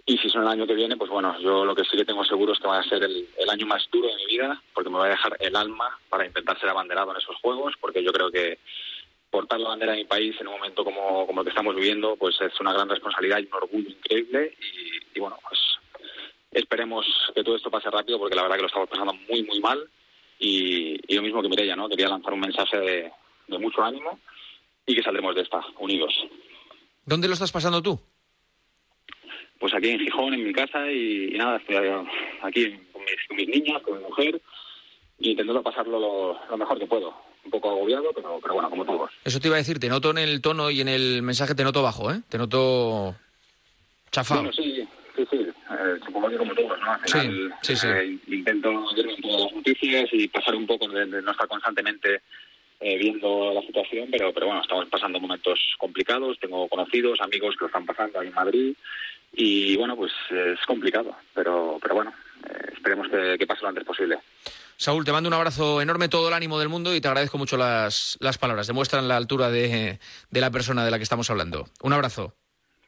Y 0.04 0.18
si 0.18 0.28
son 0.28 0.42
el 0.42 0.48
año 0.48 0.66
que 0.66 0.74
viene, 0.74 0.96
pues 0.96 1.10
bueno, 1.10 1.38
yo 1.38 1.64
lo 1.64 1.74
que 1.74 1.84
sí 1.84 1.96
que 1.96 2.04
tengo 2.04 2.24
seguro 2.24 2.52
es 2.52 2.58
que 2.58 2.66
va 2.66 2.80
a 2.80 2.82
ser 2.82 3.04
el, 3.04 3.28
año 3.48 3.66
más 3.66 3.88
duro 3.92 4.08
de 4.08 4.16
mi 4.16 4.26
vida, 4.26 4.60
porque 4.74 4.90
me 4.90 4.96
voy 4.96 5.06
a 5.06 5.12
dejar 5.12 5.36
el 5.38 5.54
alma 5.54 5.96
para 6.08 6.26
intentar 6.26 6.58
ser 6.58 6.70
abanderado 6.70 7.12
en 7.12 7.18
esos 7.18 7.36
juegos, 7.36 7.74
porque 7.80 8.02
yo 8.02 8.12
creo 8.12 8.30
que 8.30 8.58
portar 9.30 9.60
la 9.60 9.68
bandera 9.68 9.92
de 9.92 9.98
mi 9.98 10.04
país 10.04 10.34
en 10.40 10.48
un 10.48 10.54
momento 10.54 10.84
como, 10.84 11.26
como 11.26 11.40
el 11.40 11.44
que 11.44 11.50
estamos 11.50 11.76
viviendo, 11.76 12.16
pues 12.16 12.40
es 12.40 12.58
una 12.60 12.72
gran 12.72 12.88
responsabilidad 12.88 13.38
y 13.38 13.46
un 13.46 13.54
orgullo 13.54 13.90
increíble. 13.90 14.56
Y, 15.14 15.20
bueno, 15.20 15.38
pues 15.48 15.60
esperemos 16.50 17.06
que 17.34 17.44
todo 17.44 17.54
esto 17.54 17.70
pase 17.70 17.88
rápido, 17.88 18.18
porque 18.18 18.34
la 18.34 18.42
verdad 18.42 18.56
que 18.56 18.62
lo 18.62 18.68
estamos 18.68 18.88
pasando 18.88 19.14
muy, 19.14 19.44
muy 19.44 19.60
mal. 19.60 19.88
Y, 20.38 20.98
y 21.06 21.14
lo 21.14 21.22
mismo 21.22 21.42
que 21.42 21.48
Mireia, 21.48 21.76
¿no? 21.76 21.88
Quería 21.88 22.08
lanzar 22.08 22.32
un 22.32 22.40
mensaje 22.40 22.78
de 23.46 23.58
mucho 23.58 23.84
ánimo 23.84 24.18
y 24.86 24.94
que 24.94 25.02
saldremos 25.02 25.34
de 25.34 25.42
esta, 25.42 25.60
unidos. 25.78 26.14
¿Dónde 27.04 27.28
lo 27.28 27.34
estás 27.34 27.52
pasando 27.52 27.82
tú? 27.82 27.98
Pues 29.58 29.74
aquí 29.74 29.90
en 29.90 30.00
Gijón, 30.00 30.34
en 30.34 30.44
mi 30.44 30.52
casa, 30.52 30.90
y, 30.90 31.34
y 31.34 31.38
nada, 31.38 31.56
estoy 31.56 31.76
aquí 32.42 32.78
con 32.92 33.02
mis, 33.02 33.28
con 33.28 33.36
mis, 33.36 33.48
niñas, 33.48 33.82
con 33.82 33.96
mi 33.96 34.02
mujer, 34.02 34.40
y 35.18 35.30
intentando 35.30 35.62
pasarlo 35.62 36.00
lo, 36.00 36.40
lo, 36.50 36.56
mejor 36.56 36.78
que 36.78 36.86
puedo. 36.86 37.14
Un 37.44 37.50
poco 37.50 37.70
agobiado, 37.70 38.12
pero, 38.14 38.38
pero 38.40 38.54
bueno, 38.54 38.70
como 38.70 38.84
todos. 38.84 39.10
Eso 39.24 39.40
te 39.40 39.48
iba 39.48 39.56
a 39.56 39.58
decir, 39.58 39.80
te 39.80 39.88
noto 39.88 40.10
en 40.10 40.18
el 40.18 40.40
tono 40.40 40.70
y 40.70 40.80
en 40.80 40.88
el 40.88 41.22
mensaje, 41.22 41.56
te 41.56 41.64
noto 41.64 41.82
bajo, 41.82 42.12
¿eh? 42.12 42.20
Te 42.28 42.38
noto 42.38 43.16
chafado. 44.12 44.42
Bueno, 44.42 44.52
sí, 44.52 44.86
sí, 45.16 45.26
sí. 45.28 45.36
Eh, 45.38 45.98
supongo 46.04 46.28
que 46.28 46.36
como 46.36 46.54
todos, 46.54 46.78
¿no? 46.78 46.92
Al 46.92 47.00
final, 47.00 47.54
sí, 47.62 47.74
sí, 47.74 47.80
sí. 47.80 47.86
Eh, 47.88 48.18
intento 48.28 48.70
verme 48.94 49.14
en 49.14 49.22
todas 49.22 49.40
las 49.42 49.52
noticias 49.54 50.08
y 50.12 50.28
pasar 50.28 50.54
un 50.54 50.66
poco 50.66 50.88
de, 50.88 51.06
de 51.06 51.22
no 51.22 51.32
estar 51.32 51.48
constantemente 51.48 52.20
eh, 52.82 52.98
viendo 52.98 53.52
la 53.54 53.62
situación, 53.62 54.08
pero, 54.10 54.32
pero 54.32 54.46
bueno, 54.46 54.62
estamos 54.62 54.88
pasando 54.88 55.20
momentos 55.20 55.60
complicados, 55.78 56.38
tengo 56.40 56.68
conocidos, 56.68 57.20
amigos 57.20 57.54
que 57.54 57.62
lo 57.62 57.66
están 57.66 57.86
pasando 57.86 58.18
ahí 58.18 58.28
en 58.28 58.34
Madrid 58.34 58.74
y 59.32 59.76
bueno, 59.76 59.96
pues 59.96 60.12
es 60.30 60.60
complicado, 60.66 61.14
pero, 61.34 61.78
pero 61.80 61.94
bueno, 61.94 62.12
eh, 62.44 62.72
esperemos 62.74 63.08
que, 63.08 63.36
que, 63.38 63.46
pase 63.46 63.62
lo 63.62 63.68
antes 63.68 63.84
posible. 63.84 64.18
Saúl, 64.76 65.04
te 65.04 65.12
mando 65.12 65.28
un 65.28 65.34
abrazo 65.34 65.80
enorme, 65.80 66.08
todo 66.08 66.28
el 66.28 66.34
ánimo 66.34 66.58
del 66.58 66.68
mundo 66.68 66.94
y 66.94 67.00
te 67.00 67.08
agradezco 67.08 67.38
mucho 67.38 67.56
las, 67.56 68.18
las 68.20 68.36
palabras, 68.36 68.66
demuestran 68.66 69.06
la 69.06 69.16
altura 69.16 69.50
de, 69.50 70.00
de 70.30 70.40
la 70.40 70.50
persona 70.50 70.84
de 70.84 70.90
la 70.90 70.98
que 70.98 71.04
estamos 71.04 71.30
hablando. 71.30 71.66
Un 71.82 71.92
abrazo. 71.92 72.34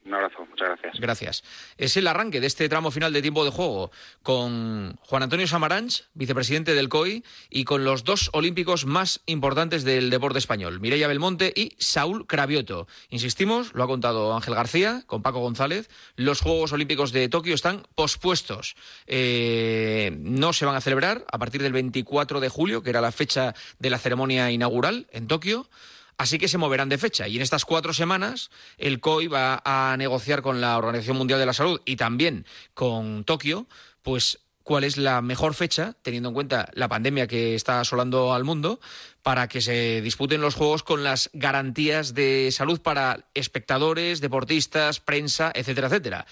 Un 0.05 0.13
abrazo, 0.13 0.45
muchas 0.47 0.67
gracias. 0.69 0.99
Gracias. 0.99 1.43
Es 1.77 1.97
el 1.97 2.05
arranque 2.05 2.39
de 2.39 2.45
este 2.45 2.69
tramo 2.69 2.91
final 2.91 3.11
de 3.11 3.23
tiempo 3.23 3.43
de 3.43 3.49
juego 3.49 3.89
con 4.21 4.95
Juan 5.01 5.23
Antonio 5.23 5.47
Samaranch, 5.47 6.03
vicepresidente 6.13 6.75
del 6.75 6.89
COI, 6.89 7.23
y 7.49 7.63
con 7.63 7.83
los 7.83 8.03
dos 8.03 8.29
olímpicos 8.33 8.85
más 8.85 9.21
importantes 9.25 9.83
del 9.83 10.11
deporte 10.11 10.37
español, 10.37 10.79
Mireia 10.79 11.07
Belmonte 11.07 11.51
y 11.55 11.75
Saúl 11.79 12.27
Cravioto. 12.27 12.87
Insistimos, 13.09 13.73
lo 13.73 13.83
ha 13.83 13.87
contado 13.87 14.35
Ángel 14.35 14.53
García 14.53 15.03
con 15.07 15.23
Paco 15.23 15.39
González, 15.39 15.89
los 16.15 16.39
Juegos 16.39 16.71
Olímpicos 16.71 17.11
de 17.11 17.27
Tokio 17.27 17.55
están 17.55 17.87
pospuestos. 17.95 18.75
Eh, 19.07 20.15
no 20.19 20.53
se 20.53 20.65
van 20.65 20.75
a 20.75 20.81
celebrar 20.81 21.25
a 21.31 21.39
partir 21.39 21.63
del 21.63 21.73
24 21.73 22.39
de 22.41 22.49
julio, 22.49 22.83
que 22.83 22.91
era 22.91 23.01
la 23.01 23.11
fecha 23.11 23.55
de 23.79 23.89
la 23.89 23.97
ceremonia 23.97 24.51
inaugural 24.51 25.07
en 25.11 25.27
Tokio. 25.27 25.67
Así 26.17 26.37
que 26.37 26.47
se 26.47 26.57
moverán 26.57 26.89
de 26.89 26.97
fecha. 26.97 27.27
Y 27.27 27.35
en 27.35 27.41
estas 27.41 27.65
cuatro 27.65 27.93
semanas, 27.93 28.49
el 28.77 28.99
COI 28.99 29.27
va 29.27 29.61
a 29.65 29.95
negociar 29.97 30.41
con 30.41 30.61
la 30.61 30.77
Organización 30.77 31.17
Mundial 31.17 31.39
de 31.39 31.45
la 31.45 31.53
Salud 31.53 31.81
y 31.85 31.97
también 31.97 32.45
con 32.73 33.25
Tokio, 33.25 33.67
pues 34.01 34.39
cuál 34.63 34.83
es 34.83 34.97
la 34.97 35.21
mejor 35.21 35.53
fecha, 35.53 35.93
teniendo 36.01 36.29
en 36.29 36.35
cuenta 36.35 36.69
la 36.73 36.87
pandemia 36.87 37.27
que 37.27 37.53
está 37.53 37.81
asolando 37.81 38.33
al 38.33 38.43
mundo, 38.43 38.79
para 39.21 39.47
que 39.47 39.61
se 39.61 40.01
disputen 40.01 40.41
los 40.41 40.55
Juegos 40.55 40.81
con 40.81 41.03
las 41.03 41.29
garantías 41.33 42.13
de 42.13 42.49
salud 42.51 42.81
para 42.81 43.27
espectadores, 43.35 44.21
deportistas, 44.21 44.99
prensa, 44.99 45.51
etcétera, 45.53 45.87
etcétera. 45.87 46.25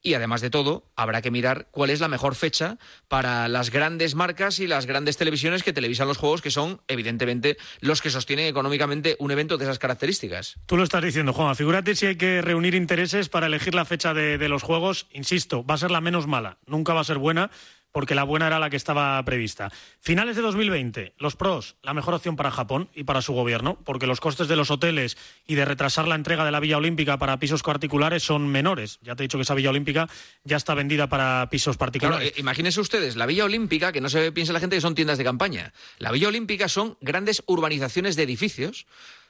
Y 0.00 0.14
además 0.14 0.40
de 0.40 0.50
todo, 0.50 0.84
habrá 0.94 1.22
que 1.22 1.30
mirar 1.30 1.68
cuál 1.70 1.90
es 1.90 2.00
la 2.00 2.08
mejor 2.08 2.34
fecha 2.34 2.78
para 3.08 3.48
las 3.48 3.70
grandes 3.70 4.14
marcas 4.14 4.60
y 4.60 4.66
las 4.66 4.86
grandes 4.86 5.16
televisiones 5.16 5.62
que 5.62 5.72
televisan 5.72 6.06
los 6.06 6.18
juegos, 6.18 6.40
que 6.40 6.50
son, 6.50 6.80
evidentemente, 6.86 7.56
los 7.80 8.00
que 8.00 8.10
sostienen 8.10 8.46
económicamente 8.46 9.16
un 9.18 9.32
evento 9.32 9.58
de 9.58 9.64
esas 9.64 9.78
características. 9.78 10.56
Tú 10.66 10.76
lo 10.76 10.84
estás 10.84 11.02
diciendo, 11.02 11.32
Juan. 11.32 11.56
Figúrate 11.56 11.96
si 11.96 12.06
hay 12.06 12.16
que 12.16 12.42
reunir 12.42 12.74
intereses 12.74 13.28
para 13.28 13.46
elegir 13.46 13.74
la 13.74 13.84
fecha 13.84 14.14
de, 14.14 14.38
de 14.38 14.48
los 14.48 14.62
juegos. 14.62 15.08
Insisto, 15.12 15.64
va 15.64 15.74
a 15.74 15.78
ser 15.78 15.90
la 15.90 16.00
menos 16.00 16.26
mala. 16.26 16.58
Nunca 16.66 16.94
va 16.94 17.00
a 17.00 17.04
ser 17.04 17.18
buena 17.18 17.50
porque 17.98 18.14
la 18.14 18.22
buena 18.22 18.46
era 18.46 18.60
la 18.60 18.70
que 18.70 18.76
estaba 18.76 19.20
prevista. 19.24 19.72
Finales 19.98 20.36
de 20.36 20.42
2020, 20.42 21.14
los 21.18 21.34
pros, 21.34 21.74
la 21.82 21.94
mejor 21.94 22.14
opción 22.14 22.36
para 22.36 22.52
Japón 22.52 22.88
y 22.94 23.02
para 23.02 23.22
su 23.22 23.32
gobierno, 23.32 23.76
porque 23.84 24.06
los 24.06 24.20
costes 24.20 24.46
de 24.46 24.54
los 24.54 24.70
hoteles 24.70 25.16
y 25.48 25.56
de 25.56 25.64
retrasar 25.64 26.06
la 26.06 26.14
entrega 26.14 26.44
de 26.44 26.52
la 26.52 26.60
Villa 26.60 26.76
Olímpica 26.76 27.18
para 27.18 27.40
pisos 27.40 27.64
particulares 27.64 28.22
son 28.22 28.46
menores. 28.46 29.00
Ya 29.02 29.16
te 29.16 29.24
he 29.24 29.24
dicho 29.24 29.36
que 29.36 29.42
esa 29.42 29.54
Villa 29.54 29.70
Olímpica 29.70 30.08
ya 30.44 30.56
está 30.56 30.74
vendida 30.74 31.08
para 31.08 31.48
pisos 31.50 31.76
particulares. 31.76 32.20
Claro, 32.20 32.36
eh, 32.36 32.40
imagínense 32.40 32.80
ustedes, 32.80 33.16
la 33.16 33.26
Villa 33.26 33.46
Olímpica, 33.46 33.90
que 33.90 34.00
no 34.00 34.08
se 34.08 34.30
piense 34.30 34.52
la 34.52 34.60
gente 34.60 34.76
que 34.76 34.80
son 34.80 34.94
tiendas 34.94 35.18
de 35.18 35.24
campaña. 35.24 35.72
La 35.98 36.12
Villa 36.12 36.28
Olímpica 36.28 36.68
son 36.68 36.98
grandes 37.00 37.42
urbanizaciones 37.46 38.14
de 38.14 38.22
edificios 38.22 38.86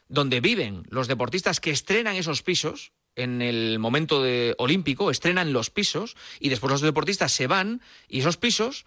donde 0.08 0.42
viven 0.42 0.82
los 0.90 1.08
deportistas 1.08 1.58
que 1.58 1.70
estrenan 1.70 2.16
esos 2.16 2.42
pisos 2.42 2.92
en 3.18 3.42
el 3.42 3.78
momento 3.78 4.22
de 4.22 4.54
olímpico, 4.58 5.10
estrenan 5.10 5.52
los 5.52 5.70
pisos 5.70 6.16
y 6.40 6.48
después 6.48 6.70
los 6.70 6.80
deportistas 6.80 7.32
se 7.32 7.46
van 7.46 7.82
y 8.08 8.20
esos 8.20 8.36
pisos 8.36 8.86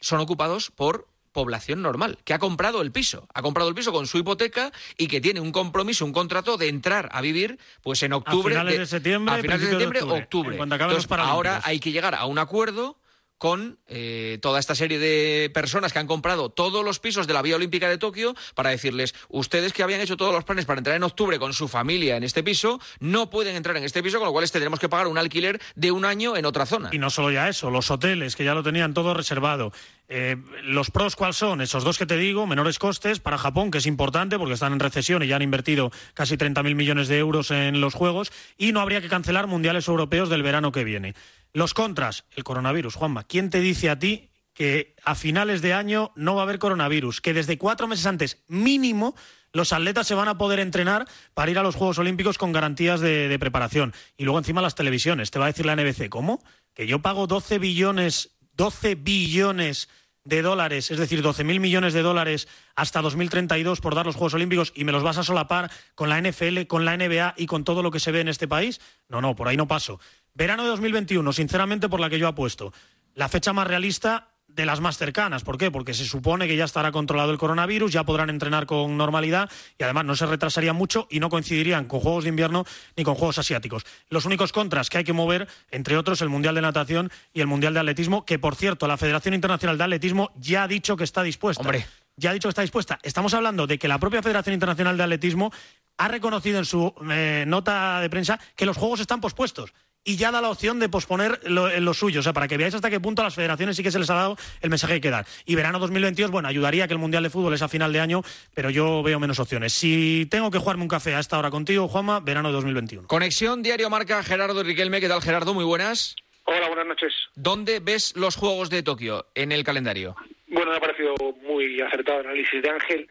son 0.00 0.20
ocupados 0.20 0.70
por 0.70 1.08
población 1.32 1.82
normal, 1.82 2.18
que 2.24 2.34
ha 2.34 2.38
comprado 2.38 2.82
el 2.82 2.92
piso, 2.92 3.26
ha 3.34 3.42
comprado 3.42 3.68
el 3.68 3.74
piso 3.74 3.92
con 3.92 4.06
su 4.06 4.18
hipoteca 4.18 4.70
y 4.98 5.08
que 5.08 5.20
tiene 5.20 5.40
un 5.40 5.50
compromiso, 5.50 6.04
un 6.04 6.12
contrato 6.12 6.56
de 6.56 6.68
entrar 6.68 7.08
a 7.12 7.20
vivir 7.20 7.58
pues 7.82 8.02
en 8.02 8.12
octubre. 8.12 8.54
A 8.54 8.60
finales 8.60 8.78
de, 8.78 8.86
septiembre, 8.86 9.34
a 9.34 9.38
finales 9.38 9.62
de 9.62 9.68
septiembre, 9.68 10.02
octubre. 10.02 10.22
octubre. 10.22 10.58
Entonces, 10.62 11.10
ahora 11.10 11.62
hay 11.64 11.80
que 11.80 11.90
llegar 11.90 12.14
a 12.14 12.26
un 12.26 12.38
acuerdo 12.38 12.98
con 13.42 13.80
eh, 13.88 14.38
toda 14.40 14.60
esta 14.60 14.76
serie 14.76 15.00
de 15.00 15.50
personas 15.52 15.92
que 15.92 15.98
han 15.98 16.06
comprado 16.06 16.50
todos 16.50 16.84
los 16.84 17.00
pisos 17.00 17.26
de 17.26 17.32
la 17.32 17.42
Vía 17.42 17.56
Olímpica 17.56 17.88
de 17.88 17.98
Tokio 17.98 18.36
para 18.54 18.70
decirles, 18.70 19.16
ustedes 19.30 19.72
que 19.72 19.82
habían 19.82 20.00
hecho 20.00 20.16
todos 20.16 20.32
los 20.32 20.44
planes 20.44 20.64
para 20.64 20.78
entrar 20.78 20.94
en 20.94 21.02
octubre 21.02 21.40
con 21.40 21.52
su 21.52 21.66
familia 21.66 22.16
en 22.16 22.22
este 22.22 22.44
piso, 22.44 22.78
no 23.00 23.30
pueden 23.30 23.56
entrar 23.56 23.76
en 23.76 23.82
este 23.82 24.00
piso, 24.00 24.18
con 24.18 24.28
lo 24.28 24.32
cual 24.32 24.48
tendremos 24.48 24.78
que 24.78 24.88
pagar 24.88 25.08
un 25.08 25.18
alquiler 25.18 25.60
de 25.74 25.90
un 25.90 26.04
año 26.04 26.36
en 26.36 26.46
otra 26.46 26.66
zona. 26.66 26.90
Y 26.92 26.98
no 26.98 27.10
solo 27.10 27.32
ya 27.32 27.48
eso, 27.48 27.68
los 27.68 27.90
hoteles 27.90 28.36
que 28.36 28.44
ya 28.44 28.54
lo 28.54 28.62
tenían 28.62 28.94
todo 28.94 29.12
reservado. 29.12 29.72
Eh, 30.08 30.36
los 30.62 30.92
pros, 30.92 31.16
¿cuáles 31.16 31.36
son? 31.36 31.62
Esos 31.62 31.82
dos 31.82 31.98
que 31.98 32.06
te 32.06 32.16
digo, 32.16 32.46
menores 32.46 32.78
costes 32.78 33.18
para 33.18 33.38
Japón, 33.38 33.72
que 33.72 33.78
es 33.78 33.86
importante 33.86 34.38
porque 34.38 34.54
están 34.54 34.72
en 34.72 34.78
recesión 34.78 35.20
y 35.24 35.26
ya 35.26 35.34
han 35.34 35.42
invertido 35.42 35.90
casi 36.14 36.36
30.000 36.36 36.76
millones 36.76 37.08
de 37.08 37.18
euros 37.18 37.50
en 37.50 37.80
los 37.80 37.94
Juegos, 37.94 38.30
y 38.56 38.70
no 38.70 38.80
habría 38.80 39.00
que 39.00 39.08
cancelar 39.08 39.48
mundiales 39.48 39.88
europeos 39.88 40.28
del 40.28 40.44
verano 40.44 40.70
que 40.70 40.84
viene. 40.84 41.14
Los 41.52 41.74
contras, 41.74 42.24
el 42.34 42.44
coronavirus. 42.44 42.94
Juanma, 42.94 43.24
¿quién 43.24 43.50
te 43.50 43.60
dice 43.60 43.90
a 43.90 43.98
ti 43.98 44.30
que 44.54 44.94
a 45.04 45.14
finales 45.14 45.60
de 45.62 45.74
año 45.74 46.12
no 46.16 46.34
va 46.34 46.42
a 46.42 46.44
haber 46.44 46.58
coronavirus? 46.58 47.20
Que 47.20 47.34
desde 47.34 47.58
cuatro 47.58 47.86
meses 47.86 48.06
antes, 48.06 48.42
mínimo, 48.48 49.14
los 49.52 49.72
atletas 49.72 50.06
se 50.06 50.14
van 50.14 50.28
a 50.28 50.38
poder 50.38 50.60
entrenar 50.60 51.06
para 51.34 51.50
ir 51.50 51.58
a 51.58 51.62
los 51.62 51.74
Juegos 51.76 51.98
Olímpicos 51.98 52.38
con 52.38 52.52
garantías 52.52 53.00
de, 53.00 53.36
preparación. 53.38 53.92
Y 54.16 54.24
luego 54.24 54.38
encima 54.38 54.62
las 54.62 54.74
televisiones. 54.74 55.30
Te 55.30 55.38
va 55.38 55.46
a 55.46 55.48
decir 55.48 55.66
la 55.66 55.76
NBC, 55.76 56.08
¿cómo? 56.08 56.42
Que 56.74 56.86
yo 56.86 57.00
pago 57.00 57.26
12 57.26 57.58
billones, 57.58 58.30
12 58.54 58.94
billones 58.94 59.88
de 60.24 60.40
dólares, 60.40 60.90
es 60.90 60.98
decir, 60.98 61.20
12.000 61.22 61.58
millones 61.58 61.94
de 61.94 62.02
dólares 62.02 62.46
hasta 62.76 63.02
2032 63.02 63.80
por 63.80 63.96
dar 63.96 64.06
los 64.06 64.14
Juegos 64.14 64.34
Olímpicos 64.34 64.72
y 64.74 64.84
me 64.84 64.92
los 64.92 65.02
vas 65.02 65.18
a 65.18 65.24
solapar 65.24 65.70
con 65.96 66.08
la 66.08 66.20
NFL, 66.20 66.62
con 66.68 66.84
la 66.84 66.96
NBA 66.96 67.34
y 67.36 67.46
con 67.46 67.64
todo 67.64 67.82
lo 67.82 67.90
que 67.90 67.98
se 67.98 68.12
ve 68.12 68.20
en 68.20 68.28
este 68.28 68.46
país. 68.46 68.80
No, 69.08 69.20
no, 69.20 69.34
por 69.34 69.48
ahí 69.48 69.56
no 69.56 69.66
paso. 69.66 70.00
Verano 70.34 70.62
de 70.62 70.70
2021, 70.70 71.32
sinceramente, 71.32 71.88
por 71.88 72.00
la 72.00 72.08
que 72.08 72.18
yo 72.18 72.26
apuesto. 72.26 72.72
La 73.14 73.28
fecha 73.28 73.52
más 73.52 73.66
realista 73.66 74.28
de 74.54 74.66
las 74.66 74.80
más 74.80 74.98
cercanas. 74.98 75.44
¿Por 75.44 75.58
qué? 75.58 75.70
Porque 75.70 75.94
se 75.94 76.04
supone 76.04 76.46
que 76.46 76.56
ya 76.56 76.64
estará 76.64 76.92
controlado 76.92 77.30
el 77.32 77.38
coronavirus, 77.38 77.92
ya 77.92 78.04
podrán 78.04 78.30
entrenar 78.30 78.66
con 78.66 78.96
normalidad 78.96 79.50
y 79.78 79.82
además 79.82 80.04
no 80.04 80.16
se 80.16 80.26
retrasaría 80.26 80.72
mucho 80.72 81.06
y 81.10 81.20
no 81.20 81.30
coincidirían 81.30 81.86
con 81.86 82.00
Juegos 82.00 82.24
de 82.24 82.30
Invierno 82.30 82.64
ni 82.96 83.04
con 83.04 83.14
Juegos 83.14 83.38
Asiáticos. 83.38 83.84
Los 84.08 84.24
únicos 84.24 84.52
contras 84.52 84.90
que 84.90 84.98
hay 84.98 85.04
que 85.04 85.12
mover, 85.12 85.48
entre 85.70 85.96
otros, 85.96 86.20
el 86.22 86.28
Mundial 86.28 86.54
de 86.54 86.62
Natación 86.62 87.10
y 87.32 87.40
el 87.40 87.46
Mundial 87.46 87.74
de 87.74 87.80
Atletismo, 87.80 88.24
que 88.24 88.38
por 88.38 88.54
cierto, 88.54 88.86
la 88.86 88.96
Federación 88.96 89.34
Internacional 89.34 89.78
de 89.78 89.84
Atletismo 89.84 90.30
ya 90.36 90.64
ha 90.64 90.68
dicho 90.68 90.96
que 90.96 91.04
está 91.04 91.22
dispuesta. 91.22 91.62
Hombre. 91.62 91.86
Ya 92.16 92.30
ha 92.30 92.34
dicho 92.34 92.48
que 92.48 92.50
está 92.50 92.62
dispuesta. 92.62 92.98
Estamos 93.02 93.32
hablando 93.32 93.66
de 93.66 93.78
que 93.78 93.88
la 93.88 93.98
propia 93.98 94.22
Federación 94.22 94.52
Internacional 94.52 94.98
de 94.98 95.02
Atletismo 95.02 95.50
ha 95.96 96.08
reconocido 96.08 96.58
en 96.58 96.66
su 96.66 96.92
eh, 97.10 97.44
nota 97.46 98.00
de 98.00 98.10
prensa 98.10 98.38
que 98.54 98.66
los 98.66 98.76
Juegos 98.76 99.00
están 99.00 99.20
pospuestos 99.20 99.72
y 100.04 100.16
ya 100.16 100.30
da 100.30 100.40
la 100.40 100.50
opción 100.50 100.80
de 100.80 100.88
posponer 100.88 101.38
lo, 101.44 101.68
lo, 101.80 101.94
suyo. 101.94 102.20
O 102.20 102.22
sea, 102.22 102.32
para 102.32 102.48
que 102.48 102.56
veáis 102.56 102.74
hasta 102.74 102.90
qué 102.90 103.00
punto 103.00 103.22
a 103.22 103.24
las 103.24 103.34
federaciones 103.34 103.76
sí 103.76 103.82
que 103.82 103.90
se 103.90 103.98
les 103.98 104.10
ha 104.10 104.14
dado 104.14 104.36
el 104.60 104.70
mensaje 104.70 104.92
que 104.92 104.94
hay 104.94 105.00
que 105.00 105.10
dar. 105.10 105.26
Y 105.46 105.54
verano 105.54 105.78
2022, 105.78 106.30
bueno, 106.30 106.48
ayudaría 106.48 106.86
que 106.86 106.94
el 106.94 106.98
Mundial 106.98 107.22
de 107.22 107.30
Fútbol 107.30 107.54
es 107.54 107.62
a 107.62 107.68
final 107.68 107.92
de 107.92 108.00
año, 108.00 108.22
pero 108.54 108.70
yo 108.70 109.02
veo 109.02 109.20
menos 109.20 109.38
opciones. 109.38 109.72
Si 109.72 110.26
tengo 110.30 110.50
que 110.50 110.58
jugarme 110.58 110.82
un 110.82 110.88
café 110.88 111.14
a 111.14 111.20
esta 111.20 111.38
hora 111.38 111.50
contigo, 111.50 111.88
Juanma, 111.88 112.20
verano 112.20 112.50
2021. 112.52 113.08
Conexión 113.08 113.62
Diario 113.62 113.90
Marca, 113.90 114.22
Gerardo 114.22 114.62
Riquelme. 114.62 115.00
¿Qué 115.00 115.08
tal, 115.08 115.22
Gerardo? 115.22 115.54
Muy 115.54 115.64
buenas. 115.64 116.16
Hola, 116.44 116.66
buenas 116.66 116.86
noches. 116.86 117.12
¿Dónde 117.36 117.78
ves 117.80 118.14
los 118.16 118.34
Juegos 118.36 118.68
de 118.70 118.82
Tokio 118.82 119.26
en 119.34 119.52
el 119.52 119.62
calendario? 119.62 120.16
Bueno, 120.48 120.72
me 120.72 120.76
ha 120.76 120.80
parecido 120.80 121.14
muy 121.42 121.80
acertado 121.80 122.20
el 122.20 122.26
análisis 122.26 122.60
de 122.60 122.68
Ángel. 122.68 123.08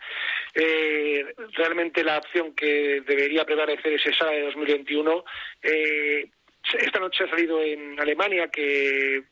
Eh, 0.53 1.25
realmente 1.53 2.03
la 2.03 2.17
opción 2.17 2.53
que 2.53 3.01
debería 3.07 3.45
prevalecer 3.45 3.93
es 3.93 4.05
esa 4.05 4.25
de 4.25 4.41
2021. 4.41 5.23
Eh, 5.63 6.29
esta 6.79 6.99
noche 6.99 7.23
ha 7.23 7.29
salido 7.29 7.61
en 7.61 7.99
Alemania 7.99 8.49
que 8.49 9.23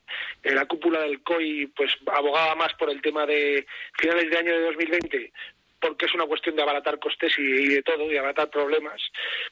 la 0.44 0.66
cúpula 0.66 1.02
del 1.02 1.22
COI 1.22 1.68
pues 1.76 1.92
abogaba 2.08 2.56
más 2.56 2.74
por 2.74 2.90
el 2.90 3.02
tema 3.02 3.26
de 3.26 3.66
finales 3.98 4.30
de 4.30 4.38
año 4.38 4.54
de 4.54 4.62
2020 4.62 5.32
porque 5.80 6.06
es 6.06 6.14
una 6.14 6.26
cuestión 6.26 6.56
de 6.56 6.62
abaratar 6.62 7.00
costes 7.00 7.34
y, 7.38 7.42
y 7.42 7.68
de 7.68 7.84
todo, 7.84 8.12
y 8.12 8.18
abaratar 8.18 8.50
problemas, 8.50 9.02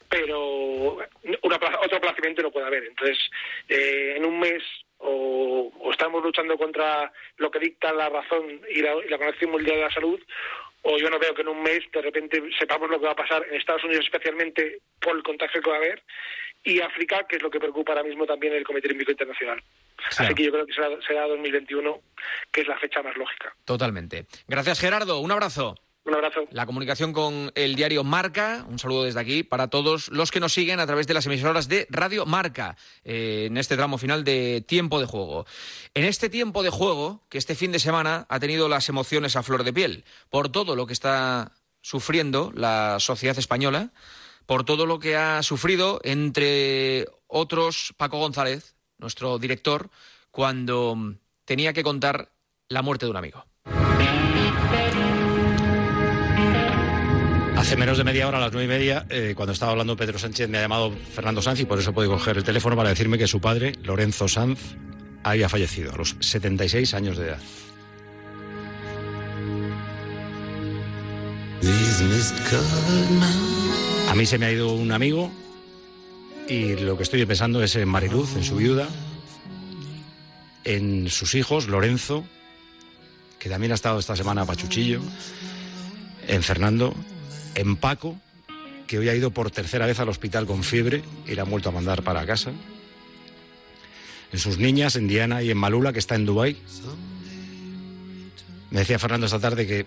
pero 0.10 0.98
una, 1.42 1.56
otro 1.82 1.98
aplazamiento 1.98 2.42
no 2.42 2.52
puede 2.52 2.68
haber. 2.68 2.84
Entonces, 2.86 3.18
eh, 3.70 4.16
en 4.18 4.26
un 4.26 4.40
mes 4.40 4.62
o, 4.98 5.72
o, 5.80 5.92
estamos 5.92 6.24
luchando 6.24 6.58
contra 6.58 7.12
lo 7.38 7.52
que 7.52 7.60
dicta 7.60 7.94
la 7.94 8.10
razón 8.10 8.62
y 8.70 8.82
la, 8.82 8.96
y 8.96 9.10
la 9.10 9.16
Organización 9.16 9.52
Mundial 9.52 9.78
de 9.78 9.84
la 9.84 9.92
Salud, 9.92 10.20
o 10.84 10.98
yo 10.98 11.10
no 11.10 11.20
veo 11.20 11.34
que 11.34 11.42
en 11.42 11.50
un 11.50 11.62
mes 11.62 11.80
de 11.92 12.02
repente 12.02 12.42
sepamos 12.58 12.90
lo 12.90 13.00
que 13.00 13.06
va 13.06 13.12
a 13.12 13.16
pasar 13.16 13.46
en 13.48 13.56
Estados 13.56 13.84
Unidos, 13.84 14.06
especialmente 14.06 14.80
por 15.00 15.16
el 15.16 15.24
contagio 15.24 15.62
que 15.62 15.70
va 15.70 15.76
a 15.76 15.80
haber, 15.80 16.04
y 16.68 16.82
África, 16.82 17.26
que 17.28 17.38
es 17.38 17.42
lo 17.42 17.50
que 17.50 17.60
preocupa 17.60 17.94
ahora 17.94 18.04
mismo 18.04 18.26
también 18.26 18.54
el 18.54 18.64
Comité 18.64 18.88
Olímpico 18.88 19.12
Internacional. 19.12 19.64
Claro. 19.96 20.26
Así 20.26 20.36
que 20.36 20.44
yo 20.44 20.52
creo 20.52 20.66
que 20.66 20.74
será, 20.74 20.90
será 21.06 21.28
2021, 21.28 22.02
que 22.52 22.62
es 22.62 22.68
la 22.68 22.78
fecha 22.78 23.02
más 23.02 23.16
lógica. 23.16 23.56
Totalmente. 23.66 24.26
Gracias, 24.48 24.80
Gerardo. 24.80 25.20
Un 25.20 25.32
abrazo. 25.32 25.76
Un 26.04 26.14
abrazo. 26.14 26.48
La 26.52 26.66
comunicación 26.66 27.12
con 27.12 27.52
el 27.56 27.76
diario 27.76 28.04
Marca, 28.04 28.66
un 28.70 28.80
saludo 28.80 29.04
desde 29.04 29.20
aquí 29.20 29.44
para 29.44 29.70
todos 29.70 30.08
los 30.10 30.32
que 30.32 30.40
nos 30.40 30.54
siguen 30.54 30.80
a 30.80 30.86
través 30.86 31.06
de 31.06 31.14
las 31.14 31.26
emisoras 31.26 31.68
de 31.68 31.86
Radio 31.90 32.26
Marca 32.26 32.78
eh, 33.04 33.48
en 33.48 33.58
este 33.58 33.76
tramo 33.76 33.98
final 33.98 34.24
de 34.24 34.64
tiempo 34.66 35.02
de 35.02 35.06
juego. 35.06 35.46
En 35.94 36.06
este 36.06 36.30
tiempo 36.30 36.64
de 36.64 36.70
juego, 36.70 37.24
que 37.30 37.38
este 37.38 37.56
fin 37.56 37.74
de 37.74 37.80
semana 37.80 38.26
ha 38.30 38.40
tenido 38.40 38.70
las 38.70 38.88
emociones 38.88 39.36
a 39.36 39.44
flor 39.44 39.66
de 39.66 39.74
piel 39.74 40.06
por 40.30 40.50
todo 40.50 40.78
lo 40.78 40.88
que 40.88 40.94
está 40.94 41.52
sufriendo 41.82 42.54
la 42.56 42.98
sociedad 43.00 43.38
española, 43.38 43.92
por 44.48 44.64
todo 44.64 44.88
lo 44.88 44.98
que 44.98 45.16
ha 45.16 45.44
sufrido, 45.44 46.00
entre 46.04 47.06
otros, 47.28 47.94
Paco 47.98 48.18
González, 48.18 48.76
nuestro 48.98 49.38
director, 49.38 49.92
cuando 50.32 51.16
tenía 51.46 51.74
que 51.74 51.84
contar 51.84 52.32
la 52.70 52.82
muerte 52.82 53.06
de 53.06 53.12
un 53.12 53.18
amigo. 53.18 53.46
Hace 57.58 57.76
menos 57.76 57.98
de 57.98 58.04
media 58.06 58.28
hora, 58.28 58.38
a 58.38 58.42
las 58.42 58.54
nueve 58.54 58.66
y 58.66 58.78
media, 58.78 59.06
eh, 59.10 59.34
cuando 59.36 59.52
estaba 59.52 59.74
hablando 59.74 59.98
Pedro 59.98 60.18
Sánchez, 60.18 60.48
me 60.48 60.60
ha 60.60 60.62
llamado 60.62 60.92
Fernando 60.92 61.42
Sanz 61.42 61.60
y 61.60 61.66
por 61.66 61.80
eso 61.80 61.94
puedo 61.94 62.10
coger 62.10 62.38
el 62.38 62.44
teléfono 62.44 62.78
para 62.78 62.90
decirme 62.90 63.18
que 63.18 63.28
su 63.28 63.42
padre, 63.42 63.74
Lorenzo 63.84 64.30
Sanz, 64.30 64.78
había 65.24 65.50
fallecido 65.50 65.92
a 65.92 65.98
los 65.98 66.16
76 66.22 66.94
años 66.94 67.18
de 67.18 67.28
edad. 67.28 67.40
A 73.20 73.87
mí 74.18 74.26
se 74.26 74.40
me 74.40 74.48
ha 74.48 74.52
ido 74.52 74.74
un 74.74 74.92
amigo 74.92 75.30
y 76.50 76.76
lo 76.76 76.98
que 76.98 77.04
estoy 77.04 77.24
pensando 77.28 77.62
es 77.62 77.76
en 77.76 77.88
Mariluz, 77.88 78.36
en 78.36 78.44
su 78.44 78.56
viuda, 78.56 78.88
en 80.64 81.08
sus 81.12 81.36
hijos, 81.36 81.68
Lorenzo, 81.68 82.26
que 83.38 83.48
también 83.48 83.74
ha 83.74 83.76
estado 83.76 84.00
esta 84.00 84.16
semana 84.16 84.42
a 84.42 84.46
Pachuchillo, 84.48 85.02
en 86.28 86.42
Fernando, 86.42 86.96
en 87.54 87.76
Paco, 87.76 88.20
que 88.88 88.98
hoy 88.98 89.08
ha 89.10 89.14
ido 89.14 89.30
por 89.30 89.52
tercera 89.52 89.86
vez 89.86 90.00
al 90.00 90.10
hospital 90.10 90.48
con 90.48 90.64
fiebre 90.64 91.04
y 91.28 91.36
la 91.36 91.44
han 91.44 91.52
vuelto 91.52 91.70
a 91.70 91.74
mandar 91.74 92.02
para 92.02 92.26
casa. 92.26 92.52
En 94.34 94.40
sus 94.40 94.58
niñas, 94.58 94.96
en 94.96 95.08
Diana 95.08 95.44
y 95.44 95.52
en 95.52 95.58
Malula, 95.58 95.94
que 95.94 96.00
está 96.00 96.16
en 96.16 96.26
Dubái. 96.26 96.58
Me 98.72 98.80
decía 98.80 98.98
Fernando 98.98 99.28
esta 99.28 99.40
tarde 99.40 99.68
que 99.68 99.86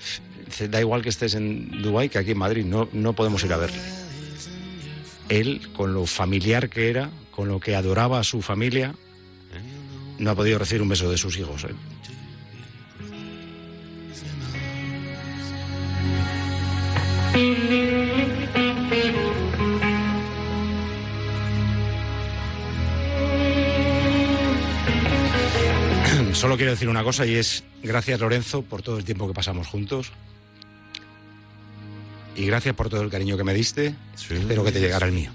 da 0.68 0.78
igual 0.78 1.02
que 1.02 1.08
estés 1.08 1.34
en 1.34 1.82
Dubái 1.82 2.08
que 2.08 2.18
aquí 2.18 2.30
en 2.30 2.38
Madrid, 2.38 2.64
no, 2.64 2.88
no 2.92 3.12
podemos 3.12 3.42
ir 3.42 3.52
a 3.52 3.56
verle. 3.56 3.99
Él, 5.30 5.70
con 5.72 5.94
lo 5.94 6.04
familiar 6.06 6.68
que 6.68 6.90
era, 6.90 7.08
con 7.30 7.48
lo 7.48 7.60
que 7.60 7.76
adoraba 7.76 8.18
a 8.18 8.24
su 8.24 8.42
familia, 8.42 8.94
no 10.18 10.30
ha 10.30 10.34
podido 10.34 10.58
recibir 10.58 10.82
un 10.82 10.88
beso 10.88 11.10
de 11.10 11.16
sus 11.16 11.38
hijos. 11.38 11.64
¿eh? 11.64 11.68
Solo 26.34 26.56
quiero 26.56 26.72
decir 26.72 26.88
una 26.88 27.04
cosa 27.04 27.24
y 27.24 27.36
es 27.36 27.62
gracias 27.82 28.18
Lorenzo 28.20 28.62
por 28.62 28.82
todo 28.82 28.98
el 28.98 29.04
tiempo 29.04 29.28
que 29.28 29.34
pasamos 29.34 29.68
juntos 29.68 30.12
y 32.36 32.46
gracias 32.46 32.74
por 32.74 32.88
todo 32.88 33.02
el 33.02 33.10
cariño 33.10 33.36
que 33.36 33.44
me 33.44 33.54
diste. 33.54 33.94
Espero 34.14 34.64
que 34.64 34.72
te 34.72 34.80
llegara 34.80 35.06
el 35.06 35.12
mío. 35.12 35.30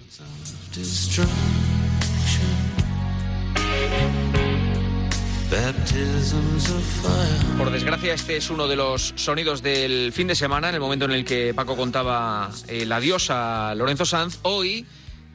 Por 7.57 7.71
desgracia, 7.71 8.13
este 8.13 8.37
es 8.37 8.49
uno 8.49 8.67
de 8.67 8.75
los 8.75 9.13
sonidos 9.15 9.61
del 9.61 10.11
fin 10.11 10.27
de 10.27 10.35
semana, 10.35 10.69
en 10.69 10.75
el 10.75 10.81
momento 10.81 11.05
en 11.05 11.11
el 11.11 11.23
que 11.23 11.53
Paco 11.53 11.77
contaba 11.77 12.51
el 12.67 12.91
adiós 12.91 13.29
a 13.29 13.73
Lorenzo 13.75 14.05
Sanz. 14.05 14.39
Hoy, 14.41 14.85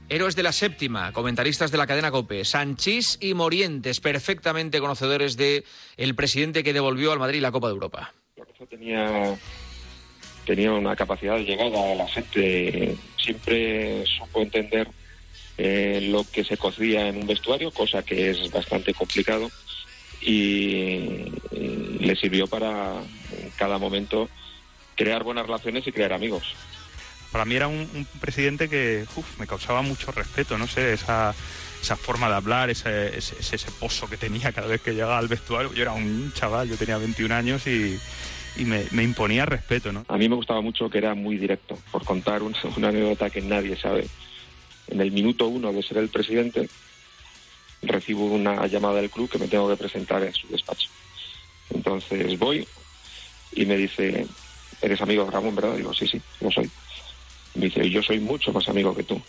héroes 0.09 0.37
de 0.37 0.43
la 0.43 0.53
séptima, 0.53 1.13
comentaristas 1.13 1.71
de 1.71 1.79
la 1.79 1.87
cadena 1.87 2.11
COPE, 2.11 2.45
Sanchís 2.45 3.17
y 3.21 3.33
Morientes, 3.35 4.01
perfectamente 4.01 4.81
conocedores 4.81 5.37
de 5.37 5.65
el 5.97 6.15
presidente 6.15 6.63
que 6.63 6.73
devolvió 6.73 7.13
al 7.13 7.19
Madrid 7.19 7.41
la 7.41 7.53
Copa 7.53 7.69
de 7.69 7.75
Europa. 7.75 8.13
tenía 8.69 9.39
tenía 10.45 10.73
una 10.73 10.97
capacidad 10.97 11.37
de 11.37 11.45
llegada 11.45 11.93
a 11.93 11.95
la 11.95 12.09
gente, 12.09 12.97
siempre 13.17 14.05
supo 14.07 14.43
entender 14.43 14.89
eh, 15.59 16.09
lo 16.11 16.25
que 16.25 16.45
se 16.45 16.57
cocía 16.57 17.09
en 17.09 17.19
un 17.19 17.27
vestuario, 17.27 17.71
cosa 17.71 18.03
que 18.03 18.31
es 18.31 18.51
bastante 18.51 18.95
complicado, 18.95 19.51
y, 20.21 21.25
le 22.01 22.17
sirvió 22.17 22.47
para 22.47 22.95
en 23.39 23.51
cada 23.57 23.77
momento 23.79 24.29
crear 24.97 25.23
buenas 25.23 25.45
relaciones 25.45 25.87
y 25.87 25.93
crear 25.93 26.13
amigos. 26.13 26.55
Para 27.31 27.45
mí 27.45 27.55
era 27.55 27.69
un, 27.69 28.07
presidente 28.21 28.69
que 28.69 29.05
me 29.39 29.47
causaba 29.47 29.83
mucho 29.83 30.11
respeto, 30.13 30.57
no 30.57 30.67
sé, 30.67 30.95
esa, 30.95 31.35
esa 31.81 31.97
forma 31.97 32.29
de 32.29 32.37
hablar, 32.37 32.71
ese, 32.71 33.17
ese 33.17 33.71
pozo 33.79 34.09
que 34.09 34.17
tenía 34.17 34.53
cada 34.53 34.67
vez 34.67 34.81
que 34.81 34.93
llegaba 34.93 35.19
al 35.19 35.29
vestuario. 35.29 35.73
Yo 35.75 35.83
era 35.83 35.93
un 35.93 36.33
chaval, 36.33 36.69
yo 36.69 36.77
tenía 36.77 36.97
21 36.97 37.35
años 37.35 37.67
y, 37.67 38.01
y 38.57 38.65
me, 38.65 38.87
imponía 39.03 39.47
respeto, 39.47 39.93
¿no? 39.93 40.05
A 40.09 40.17
mí 40.17 40.29
me 40.29 40.37
gustaba 40.37 40.61
mucho 40.61 40.91
que 40.91 40.99
era 40.99 41.15
muy 41.15 41.37
directo, 41.37 41.79
por 41.91 42.05
contar 42.05 42.43
un, 42.43 42.55
una 42.77 42.89
anécdota 42.89 43.31
que 43.31 43.41
nadie 43.41 43.77
sabe. 43.77 44.09
En 44.89 45.01
el 45.01 45.13
minuto 45.13 45.47
uno 45.47 45.73
de 45.73 45.83
ser 45.83 45.99
el 45.99 46.09
presidente, 46.09 46.69
recibo 47.83 48.27
una 48.27 48.67
llamada 48.67 49.01
del 49.01 49.11
club 49.11 49.31
que 49.31 49.39
me 49.39 49.49
tengo 49.49 49.69
que 49.69 49.77
presentar 49.77 50.23
en 50.23 50.35
su 50.35 50.49
despacho. 50.49 50.91
Entonces 51.71 52.39
voy 52.39 52.67
y 53.53 53.65
me 53.65 53.77
dice, 53.77 54.27
eres 54.83 55.01
amigo 55.01 55.25
de 55.25 55.31
Ramón, 55.31 55.55
¿verdad? 55.55 55.77
Digo, 55.77 55.95
sí, 55.95 56.07
sí, 56.07 56.21
lo 56.41 56.51
soy. 56.51 56.71
Me 57.55 57.67
dice, 57.67 57.89
yo 57.89 58.03
soy 58.03 58.21
mucho 58.21 58.53
más 58.53 58.69
amigo 58.69 58.95
que 58.95 59.05
tú. 59.05 59.21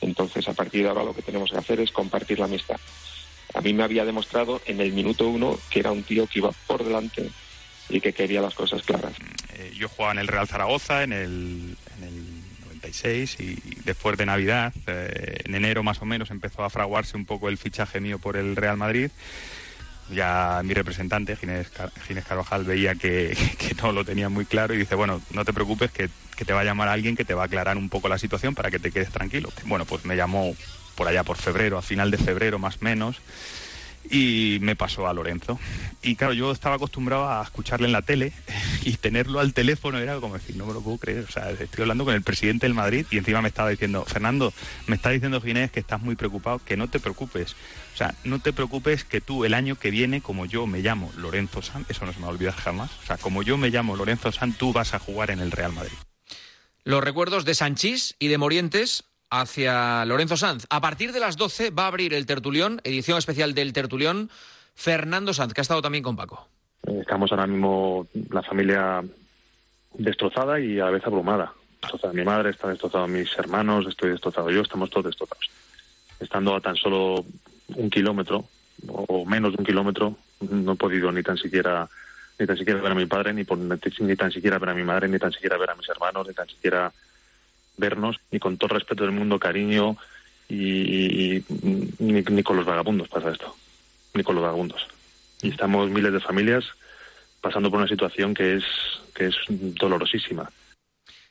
Entonces, 0.00 0.46
a 0.48 0.52
partir 0.52 0.82
de 0.82 0.88
ahora 0.88 1.04
lo 1.04 1.14
que 1.14 1.22
tenemos 1.22 1.50
que 1.50 1.56
hacer 1.56 1.80
es 1.80 1.90
compartir 1.90 2.38
la 2.38 2.44
amistad. 2.44 2.76
A 3.54 3.60
mí 3.60 3.72
me 3.72 3.82
había 3.82 4.04
demostrado 4.04 4.60
en 4.66 4.80
el 4.80 4.92
minuto 4.92 5.28
uno 5.28 5.58
que 5.70 5.80
era 5.80 5.90
un 5.90 6.02
tío 6.02 6.26
que 6.26 6.40
iba 6.40 6.50
por 6.66 6.84
delante 6.84 7.30
y 7.88 8.00
que 8.00 8.12
quería 8.12 8.40
las 8.40 8.54
cosas 8.54 8.82
claras. 8.82 9.12
Eh, 9.54 9.72
yo 9.76 9.88
jugaba 9.88 10.12
en 10.12 10.18
el 10.18 10.28
Real 10.28 10.48
Zaragoza 10.48 11.02
en 11.02 11.12
el, 11.12 11.76
en 11.98 12.04
el 12.04 12.24
96 12.74 13.36
y 13.40 13.56
después 13.84 14.16
de 14.16 14.26
Navidad, 14.26 14.72
eh, 14.86 15.40
en 15.44 15.54
enero 15.54 15.82
más 15.82 16.02
o 16.02 16.04
menos, 16.04 16.30
empezó 16.30 16.64
a 16.64 16.70
fraguarse 16.70 17.16
un 17.16 17.24
poco 17.24 17.48
el 17.48 17.58
fichaje 17.58 18.00
mío 18.00 18.18
por 18.18 18.36
el 18.36 18.56
Real 18.56 18.76
Madrid. 18.76 19.10
Ya 20.12 20.60
mi 20.64 20.72
representante, 20.72 21.34
Ginés, 21.34 21.68
Ginés 22.06 22.24
Carvajal, 22.24 22.64
veía 22.64 22.94
que, 22.96 23.36
no 23.82 23.92
lo 23.92 24.04
tenía 24.04 24.28
muy 24.28 24.44
claro 24.44 24.74
y 24.74 24.78
dice, 24.78 24.94
bueno, 24.94 25.20
no 25.30 25.44
te 25.44 25.52
preocupes, 25.52 25.90
que, 25.90 26.08
que 26.36 26.44
te 26.44 26.52
va 26.52 26.60
a 26.60 26.64
llamar 26.64 26.88
alguien 26.88 27.16
que 27.16 27.24
te 27.24 27.34
va 27.34 27.42
a 27.42 27.46
aclarar 27.46 27.76
un 27.76 27.88
poco 27.88 28.08
la 28.08 28.18
situación 28.18 28.54
para 28.54 28.70
que 28.70 28.78
te 28.78 28.92
quedes 28.92 29.10
tranquilo. 29.10 29.52
Bueno, 29.64 29.84
pues 29.84 30.04
me 30.04 30.16
llamó 30.16 30.54
por 30.94 31.08
allá 31.08 31.24
por 31.24 31.36
febrero, 31.36 31.78
a 31.78 31.82
final 31.82 32.10
de 32.10 32.18
febrero 32.18 32.58
más 32.58 32.76
o 32.76 32.84
menos, 32.84 33.20
y 34.10 34.58
me 34.60 34.76
pasó 34.76 35.06
a 35.08 35.14
Lorenzo. 35.14 35.58
Y 36.02 36.16
claro, 36.16 36.32
yo 36.32 36.52
estaba 36.52 36.76
acostumbrado 36.76 37.28
a 37.28 37.42
escucharle 37.42 37.86
en 37.86 37.92
la 37.92 38.02
tele 38.02 38.32
y 38.82 38.92
tenerlo 38.96 39.40
al 39.40 39.54
teléfono 39.54 39.98
era 39.98 40.16
como 40.20 40.34
decir, 40.34 40.56
no 40.56 40.66
me 40.66 40.74
lo 40.74 40.80
puedo 40.80 40.98
creer. 40.98 41.24
O 41.28 41.30
sea, 41.30 41.50
estoy 41.50 41.82
hablando 41.82 42.04
con 42.04 42.14
el 42.14 42.22
presidente 42.22 42.66
del 42.66 42.74
Madrid 42.74 43.06
y 43.10 43.18
encima 43.18 43.42
me 43.42 43.48
estaba 43.48 43.70
diciendo, 43.70 44.04
Fernando, 44.04 44.52
me 44.86 44.96
está 44.96 45.10
diciendo 45.10 45.40
Ginés 45.40 45.70
que 45.70 45.80
estás 45.80 46.00
muy 46.00 46.16
preocupado, 46.16 46.60
que 46.64 46.76
no 46.76 46.88
te 46.88 47.00
preocupes. 47.00 47.56
O 47.94 47.96
sea, 47.96 48.14
no 48.24 48.38
te 48.40 48.52
preocupes 48.52 49.04
que 49.04 49.20
tú 49.20 49.44
el 49.44 49.54
año 49.54 49.76
que 49.76 49.90
viene, 49.90 50.20
como 50.20 50.46
yo 50.46 50.66
me 50.66 50.80
llamo 50.80 51.12
Lorenzo 51.16 51.62
San, 51.62 51.86
eso 51.88 52.04
no 52.04 52.12
se 52.12 52.18
me 52.18 52.24
va 52.24 52.30
a 52.30 52.34
olvidar 52.34 52.54
jamás. 52.54 52.90
O 53.02 53.06
sea, 53.06 53.16
como 53.16 53.42
yo 53.42 53.56
me 53.56 53.70
llamo 53.70 53.96
Lorenzo 53.96 54.32
San, 54.32 54.52
tú 54.52 54.72
vas 54.72 54.94
a 54.94 54.98
jugar 54.98 55.30
en 55.30 55.40
el 55.40 55.50
Real 55.50 55.72
Madrid. 55.72 55.96
Los 56.84 57.02
recuerdos 57.02 57.44
de 57.44 57.54
Sanchís 57.54 58.14
y 58.20 58.28
de 58.28 58.38
Morientes 58.38 59.04
hacia 59.30 60.04
Lorenzo 60.04 60.36
Sanz. 60.36 60.66
A 60.70 60.80
partir 60.80 61.12
de 61.12 61.20
las 61.20 61.36
12 61.36 61.70
va 61.70 61.84
a 61.84 61.88
abrir 61.88 62.14
el 62.14 62.26
Tertulión, 62.26 62.80
edición 62.84 63.18
especial 63.18 63.54
del 63.54 63.72
Tertulión, 63.72 64.30
Fernando 64.74 65.34
Sanz, 65.34 65.54
que 65.54 65.60
ha 65.60 65.62
estado 65.62 65.82
también 65.82 66.04
con 66.04 66.16
Paco. 66.16 66.48
Estamos 66.82 67.32
ahora 67.32 67.46
mismo 67.46 68.06
la 68.30 68.42
familia 68.42 69.02
destrozada 69.94 70.60
y 70.60 70.78
a 70.78 70.86
la 70.86 70.90
vez 70.90 71.06
abrumada. 71.06 71.52
Destrozada 71.82 72.12
mi 72.12 72.24
madre, 72.24 72.50
está 72.50 72.68
destrozado 72.68 73.06
mis 73.08 73.36
hermanos, 73.38 73.86
estoy 73.88 74.10
destrozado 74.10 74.50
yo, 74.50 74.62
estamos 74.62 74.90
todos 74.90 75.06
destrozados. 75.06 75.50
Estando 76.20 76.54
a 76.54 76.60
tan 76.60 76.76
solo 76.76 77.24
un 77.74 77.90
kilómetro 77.90 78.44
o 78.86 79.24
menos 79.24 79.52
de 79.52 79.58
un 79.58 79.66
kilómetro, 79.66 80.16
no 80.40 80.72
he 80.72 80.76
podido 80.76 81.10
ni 81.10 81.22
tan 81.22 81.36
siquiera 81.36 81.88
ni 82.38 82.46
tan 82.46 82.56
siquiera 82.56 82.80
ver 82.80 82.92
a 82.92 82.94
mi 82.94 83.06
padre, 83.06 83.32
ni, 83.32 83.44
por, 83.44 83.56
ni 83.58 84.16
tan 84.16 84.30
siquiera 84.30 84.58
ver 84.58 84.68
a 84.68 84.74
mi 84.74 84.84
madre, 84.84 85.08
ni 85.08 85.18
tan 85.18 85.32
siquiera 85.32 85.56
ver 85.56 85.70
a 85.70 85.74
mis 85.74 85.88
hermanos, 85.88 86.28
ni 86.28 86.34
tan 86.34 86.46
siquiera 86.46 86.92
vernos, 87.76 88.18
ni 88.30 88.38
con 88.38 88.56
todo 88.56 88.74
respeto 88.74 89.04
del 89.04 89.12
mundo, 89.12 89.38
cariño, 89.38 89.96
y, 90.48 91.36
y 91.36 91.44
ni, 91.98 92.22
ni, 92.22 92.42
con 92.42 92.56
los 92.56 92.66
vagabundos 92.66 93.08
pasa 93.08 93.30
esto, 93.30 93.54
ni 94.14 94.22
con 94.22 94.34
los 94.34 94.42
vagabundos. 94.42 94.86
Y 95.42 95.50
estamos 95.50 95.90
miles 95.90 96.12
de 96.12 96.20
familias 96.20 96.64
pasando 97.40 97.70
por 97.70 97.78
una 97.78 97.88
situación 97.88 98.34
que 98.34 98.56
es, 98.56 98.64
que 99.14 99.26
es 99.26 99.36
dolorosísima. 99.48 100.50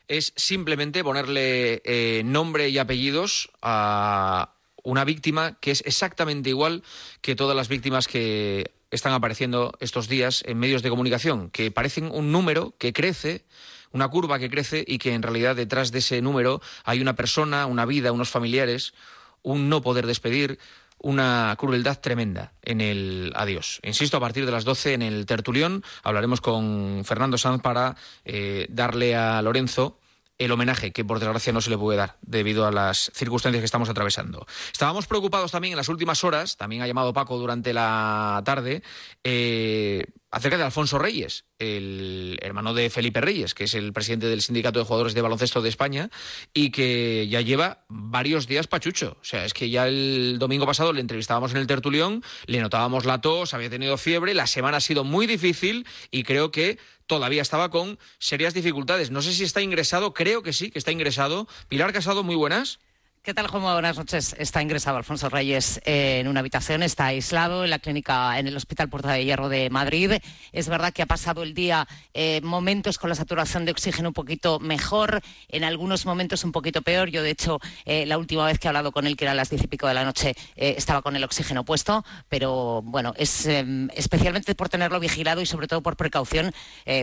Es 0.08 0.32
simplemente 0.36 1.02
ponerle 1.02 1.82
eh, 1.84 2.22
nombre 2.24 2.68
y 2.68 2.78
apellidos 2.78 3.50
a 3.60 4.54
una 4.82 5.04
víctima 5.04 5.58
que 5.60 5.72
es 5.72 5.82
exactamente 5.84 6.50
igual 6.50 6.84
que 7.20 7.34
todas 7.34 7.56
las 7.56 7.68
víctimas 7.68 8.06
que 8.06 8.70
están 8.90 9.12
apareciendo 9.12 9.72
estos 9.80 10.08
días 10.08 10.42
en 10.46 10.58
medios 10.58 10.82
de 10.82 10.90
comunicación, 10.90 11.50
que 11.50 11.72
parecen 11.72 12.10
un 12.12 12.30
número 12.30 12.74
que 12.78 12.92
crece, 12.92 13.44
una 13.92 14.08
curva 14.08 14.38
que 14.38 14.50
crece 14.50 14.84
y 14.86 14.98
que 14.98 15.14
en 15.14 15.22
realidad 15.22 15.56
detrás 15.56 15.92
de 15.92 15.98
ese 15.98 16.20
número 16.22 16.60
hay 16.84 17.00
una 17.00 17.16
persona, 17.16 17.66
una 17.66 17.84
vida, 17.84 18.12
unos 18.12 18.30
familiares, 18.30 18.94
un 19.42 19.68
no 19.68 19.82
poder 19.82 20.06
despedir, 20.06 20.58
una 20.98 21.54
crueldad 21.58 22.00
tremenda 22.00 22.52
en 22.62 22.80
el 22.80 23.32
adiós. 23.36 23.80
Insisto, 23.82 24.16
a 24.16 24.20
partir 24.20 24.46
de 24.46 24.52
las 24.52 24.64
12 24.64 24.94
en 24.94 25.02
el 25.02 25.26
tertulión 25.26 25.84
hablaremos 26.02 26.40
con 26.40 27.02
Fernando 27.04 27.38
Sanz 27.38 27.62
para 27.62 27.96
eh, 28.24 28.66
darle 28.70 29.14
a 29.14 29.40
Lorenzo 29.42 29.98
el 30.38 30.52
homenaje 30.52 30.92
que 30.92 31.04
por 31.04 31.18
desgracia 31.18 31.52
no 31.52 31.60
se 31.60 31.70
le 31.70 31.78
puede 31.78 31.98
dar 31.98 32.16
debido 32.22 32.66
a 32.66 32.72
las 32.72 33.10
circunstancias 33.14 33.60
que 33.60 33.66
estamos 33.66 33.88
atravesando. 33.88 34.46
Estábamos 34.72 35.06
preocupados 35.06 35.52
también 35.52 35.72
en 35.72 35.78
las 35.78 35.88
últimas 35.88 36.24
horas, 36.24 36.56
también 36.56 36.82
ha 36.82 36.86
llamado 36.86 37.12
Paco 37.12 37.38
durante 37.38 37.72
la 37.72 38.42
tarde, 38.44 38.82
eh, 39.24 40.04
acerca 40.30 40.58
de 40.58 40.64
Alfonso 40.64 40.98
Reyes, 40.98 41.44
el 41.58 42.38
hermano 42.42 42.74
de 42.74 42.90
Felipe 42.90 43.20
Reyes, 43.20 43.54
que 43.54 43.64
es 43.64 43.74
el 43.74 43.92
presidente 43.94 44.26
del 44.26 44.42
Sindicato 44.42 44.78
de 44.78 44.84
Jugadores 44.84 45.14
de 45.14 45.22
Baloncesto 45.22 45.62
de 45.62 45.70
España 45.70 46.10
y 46.52 46.70
que 46.70 47.26
ya 47.28 47.40
lleva 47.40 47.84
varios 47.88 48.46
días 48.46 48.66
pachucho. 48.66 49.16
O 49.20 49.24
sea, 49.24 49.46
es 49.46 49.54
que 49.54 49.70
ya 49.70 49.88
el 49.88 50.36
domingo 50.38 50.66
pasado 50.66 50.92
le 50.92 51.00
entrevistábamos 51.00 51.52
en 51.52 51.58
el 51.58 51.66
tertulión, 51.66 52.22
le 52.46 52.60
notábamos 52.60 53.06
la 53.06 53.22
tos, 53.22 53.54
había 53.54 53.70
tenido 53.70 53.96
fiebre, 53.96 54.34
la 54.34 54.46
semana 54.46 54.76
ha 54.76 54.80
sido 54.80 55.04
muy 55.04 55.26
difícil 55.26 55.86
y 56.10 56.24
creo 56.24 56.50
que 56.50 56.78
todavía 57.06 57.42
estaba 57.42 57.70
con 57.70 57.98
serias 58.18 58.54
dificultades. 58.54 59.10
No 59.10 59.22
sé 59.22 59.32
si 59.32 59.44
está 59.44 59.62
ingresado, 59.62 60.14
creo 60.14 60.42
que 60.42 60.52
sí, 60.52 60.70
que 60.70 60.78
está 60.78 60.92
ingresado. 60.92 61.46
Pilar 61.68 61.92
Casado, 61.92 62.22
muy 62.22 62.36
buenas. 62.36 62.78
¿Qué 63.26 63.34
tal, 63.34 63.48
Juanma? 63.48 63.72
Buenas 63.72 63.96
noches. 63.96 64.36
Está 64.38 64.62
ingresado 64.62 64.98
Alfonso 64.98 65.28
Reyes 65.28 65.80
en 65.84 66.28
una 66.28 66.38
habitación, 66.38 66.84
está 66.84 67.06
aislado 67.06 67.64
en 67.64 67.70
la 67.70 67.80
clínica, 67.80 68.38
en 68.38 68.46
el 68.46 68.56
Hospital 68.56 68.88
Puerta 68.88 69.10
de 69.10 69.24
Hierro 69.24 69.48
de 69.48 69.68
Madrid. 69.68 70.12
Es 70.52 70.68
verdad 70.68 70.92
que 70.92 71.02
ha 71.02 71.06
pasado 71.06 71.42
el 71.42 71.52
día 71.52 71.88
eh, 72.14 72.40
momentos 72.44 72.98
con 72.98 73.10
la 73.10 73.16
saturación 73.16 73.64
de 73.64 73.72
oxígeno 73.72 74.10
un 74.10 74.14
poquito 74.14 74.60
mejor, 74.60 75.22
en 75.48 75.64
algunos 75.64 76.06
momentos 76.06 76.44
un 76.44 76.52
poquito 76.52 76.82
peor. 76.82 77.10
Yo, 77.10 77.24
de 77.24 77.30
hecho, 77.30 77.58
eh, 77.84 78.06
la 78.06 78.16
última 78.16 78.46
vez 78.46 78.60
que 78.60 78.68
he 78.68 78.70
hablado 78.70 78.92
con 78.92 79.08
él, 79.08 79.16
que 79.16 79.24
era 79.24 79.32
a 79.32 79.34
las 79.34 79.50
diez 79.50 79.64
y 79.64 79.66
pico 79.66 79.88
de 79.88 79.94
la 79.94 80.04
noche, 80.04 80.36
eh, 80.54 80.76
estaba 80.78 81.02
con 81.02 81.16
el 81.16 81.24
oxígeno 81.24 81.64
puesto, 81.64 82.04
pero 82.28 82.80
bueno, 82.82 83.12
es 83.16 83.44
em, 83.46 83.88
especialmente 83.96 84.54
por 84.54 84.68
tenerlo 84.68 85.00
vigilado 85.00 85.40
y 85.40 85.46
sobre 85.46 85.66
todo 85.66 85.82
por 85.82 85.96
precaución, 85.96 86.52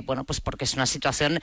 bueno, 0.05 0.23
pues 0.23 0.39
porque 0.39 0.63
es 0.63 0.73
una 0.73 0.85
situación 0.85 1.41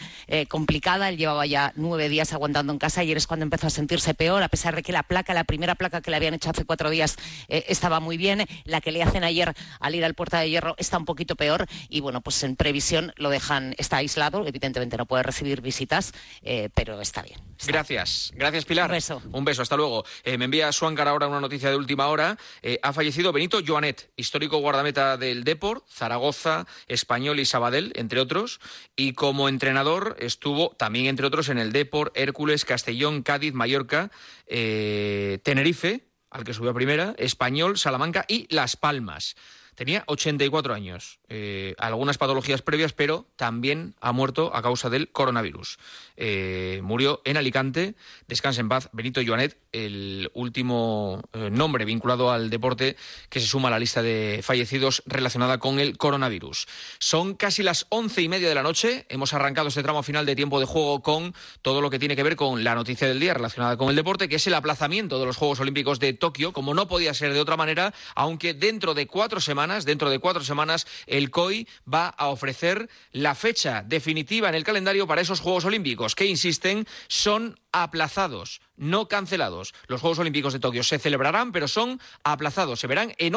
complicada. 0.49 1.11
Él 1.11 1.19
llevaba 1.19 1.45
ya 1.45 1.75
nueve 1.77 2.09
días 2.09 2.33
aguantando 2.33 2.73
en 2.73 2.79
casa 2.79 3.05
y 3.05 3.13
es 3.13 3.27
cuando 3.27 3.45
empezó 3.45 3.67
a 3.67 3.71
sentirse 3.71 4.15
peor, 4.15 4.43
a 4.43 4.49
pesar 4.49 4.70
de 4.75 4.83
que 4.83 4.93
la 4.93 5.03
placa, 5.03 5.35
la 5.35 5.45
primera 5.45 5.75
placa 5.75 6.01
que 6.01 6.11
le 6.11 6.17
habían 6.17 6.35
hecho 6.35 6.51
hace 6.51 6.65
cuatro 6.65 6.91
días 6.91 7.17
eh, 7.49 7.65
estaba 7.69 8.01
muy 8.01 8.17
bien, 8.17 8.47
la 8.65 8.81
que 8.81 8.93
le 8.93 9.03
hacen 9.03 9.25
ayer 9.25 9.53
al 9.79 9.95
ir 9.95 10.05
al 10.05 10.15
Puerta 10.15 10.41
de 10.41 10.51
Hierro 10.51 10.75
está 10.79 10.99
un 10.99 11.05
poquito 11.05 11.37
peor 11.37 11.67
y 11.89 12.01
bueno, 12.01 12.21
pues 12.21 12.43
en 12.43 12.57
previsión 12.57 13.13
lo 13.17 13.31
dejan, 13.31 13.75
está 13.79 13.99
aislado, 13.99 14.47
evidentemente 14.47 14.97
no 14.97 15.07
puede 15.07 15.23
recibir 15.23 15.61
visitas, 15.61 16.13
eh, 16.43 16.69
pero 16.75 17.01
está 17.01 17.23
bien. 17.23 17.50
Gracias, 17.67 18.33
gracias 18.35 18.65
Pilar. 18.65 18.91
Un 18.91 18.97
beso. 18.97 19.23
Un 19.33 19.45
beso, 19.45 19.63
hasta 19.63 19.77
luego. 19.77 20.05
Eh, 20.25 20.39
me 20.39 20.47
envía 20.47 20.73
Suáncar 20.73 21.09
ahora 21.09 21.27
una 21.27 21.41
noticia 21.41 21.71
de 21.71 21.77
última 21.77 22.09
hora. 22.09 22.39
ha 22.83 22.93
fallecido 22.93 23.33
Benito 23.33 23.61
Joanet, 23.67 24.11
histórico 24.17 24.59
guardameta 24.59 25.17
del 25.17 25.45
Deport, 25.45 25.85
Zaragoza, 25.89 26.67
Español 26.87 27.41
y 27.41 27.45
Sabadell, 27.45 27.93
entre 27.97 28.21
otros, 28.21 28.61
y 28.97 29.13
como 29.13 29.49
entrenador 29.49 30.17
estuvo 30.19 30.71
también, 30.71 31.07
entre 31.07 31.27
otros, 31.27 31.49
en 31.49 31.59
el 31.59 31.73
Deport, 31.73 32.17
Hércules, 32.17 32.65
Castellón, 32.65 33.23
Cádiz, 33.23 33.55
Mallorca, 33.55 34.11
eh, 34.47 35.39
Tenerife, 35.43 36.07
al 36.31 36.45
que 36.45 36.55
subió 36.55 36.71
a 36.71 36.75
primera, 36.75 37.15
Español, 37.19 37.79
Salamanca 37.79 38.25
y 38.29 38.47
Las 38.55 38.77
Palmas. 38.77 39.37
Tenía 39.81 40.05
84 40.09 40.75
años, 40.75 41.21
eh, 41.31 41.75
algunas 41.79 42.19
patologías 42.19 42.61
previas, 42.61 42.93
pero 42.93 43.27
también 43.37 43.95
ha 44.03 44.13
muerto 44.13 44.55
a 44.55 44.61
causa 44.61 44.91
del 44.91 45.11
coronavirus. 45.11 45.79
Eh, 46.19 46.81
murió 46.83 47.23
en 47.25 47.39
Alicante, 47.39 47.95
descansa 48.29 48.61
en 48.61 48.69
paz, 48.69 48.91
Benito 48.93 49.23
Joanet, 49.27 49.57
el 49.73 50.31
último 50.35 51.23
eh, 51.33 51.49
nombre 51.51 51.87
vinculado 51.87 52.31
al 52.31 52.51
deporte 52.51 52.97
que 53.31 53.41
se 53.41 53.47
suma 53.47 53.69
a 53.69 53.71
la 53.71 53.79
lista 53.79 54.03
de 54.03 54.41
fallecidos 54.43 55.03
relacionada 55.07 55.57
con 55.57 55.81
el 55.81 55.97
coronavirus. 55.97 56.67
Son 56.99 57.35
casi 57.35 57.63
las 57.63 57.87
once 57.89 58.21
y 58.21 58.29
media 58.29 58.51
de 58.51 58.55
la 58.55 58.63
noche, 58.63 59.07
hemos 59.09 59.33
arrancado 59.33 59.69
este 59.69 59.83
tramo 59.83 60.03
final 60.03 60.27
de 60.27 60.37
tiempo 60.37 60.61
de 60.61 60.67
juego 60.67 61.01
con 61.01 61.35
todo 61.63 61.81
lo 61.81 61.89
que 61.89 61.99
tiene 61.99 62.17
que 62.17 62.23
ver 62.23 62.37
con 62.37 62.65
la 62.65 62.75
noticia 62.75 63.09
del 63.09 63.19
día 63.19 63.33
relacionada 63.33 63.79
con 63.79 63.89
el 63.89 63.97
deporte, 63.97 64.29
que 64.29 64.37
es 64.37 64.47
el 64.47 64.53
aplazamiento 64.53 65.19
de 65.19 65.25
los 65.25 65.39
Juegos 65.39 65.61
Olímpicos 65.61 66.01
de 66.01 66.13
Tokio, 66.13 66.53
como 66.53 66.75
no 66.75 66.87
podía 66.87 67.15
ser 67.15 67.33
de 67.33 67.41
otra 67.41 67.57
manera, 67.57 67.95
aunque 68.15 68.53
dentro 68.53 68.93
de 68.93 69.07
cuatro 69.07 69.41
dentro 69.79 70.11
de 70.11 70.19
cuatro 70.19 70.43
semanas, 70.43 70.87
el 71.07 71.31
COI 71.31 71.69
va 71.93 72.09
a 72.09 72.29
ofrecer 72.29 72.89
la 73.13 73.35
fecha 73.35 73.83
definitiva 73.87 74.49
en 74.49 74.55
el 74.55 74.65
calendario 74.65 75.07
para 75.07 75.21
esos 75.21 75.41
Juegos 75.41 75.65
Olímpicos, 75.65 76.15
que, 76.15 76.27
insisten, 76.27 76.87
son 77.09 77.59
aplazados, 77.73 78.61
no 78.77 79.09
cancelados. 79.09 79.75
Los 79.87 80.01
Juegos 80.01 80.19
Olímpicos 80.19 80.53
de 80.53 80.59
Tokio 80.59 80.83
se 80.83 80.99
celebrarán, 80.99 81.53
pero 81.53 81.69
son 81.69 82.01
aplazados. 82.25 82.81
Se 82.81 82.87
verán 82.87 83.15
en 83.19 83.29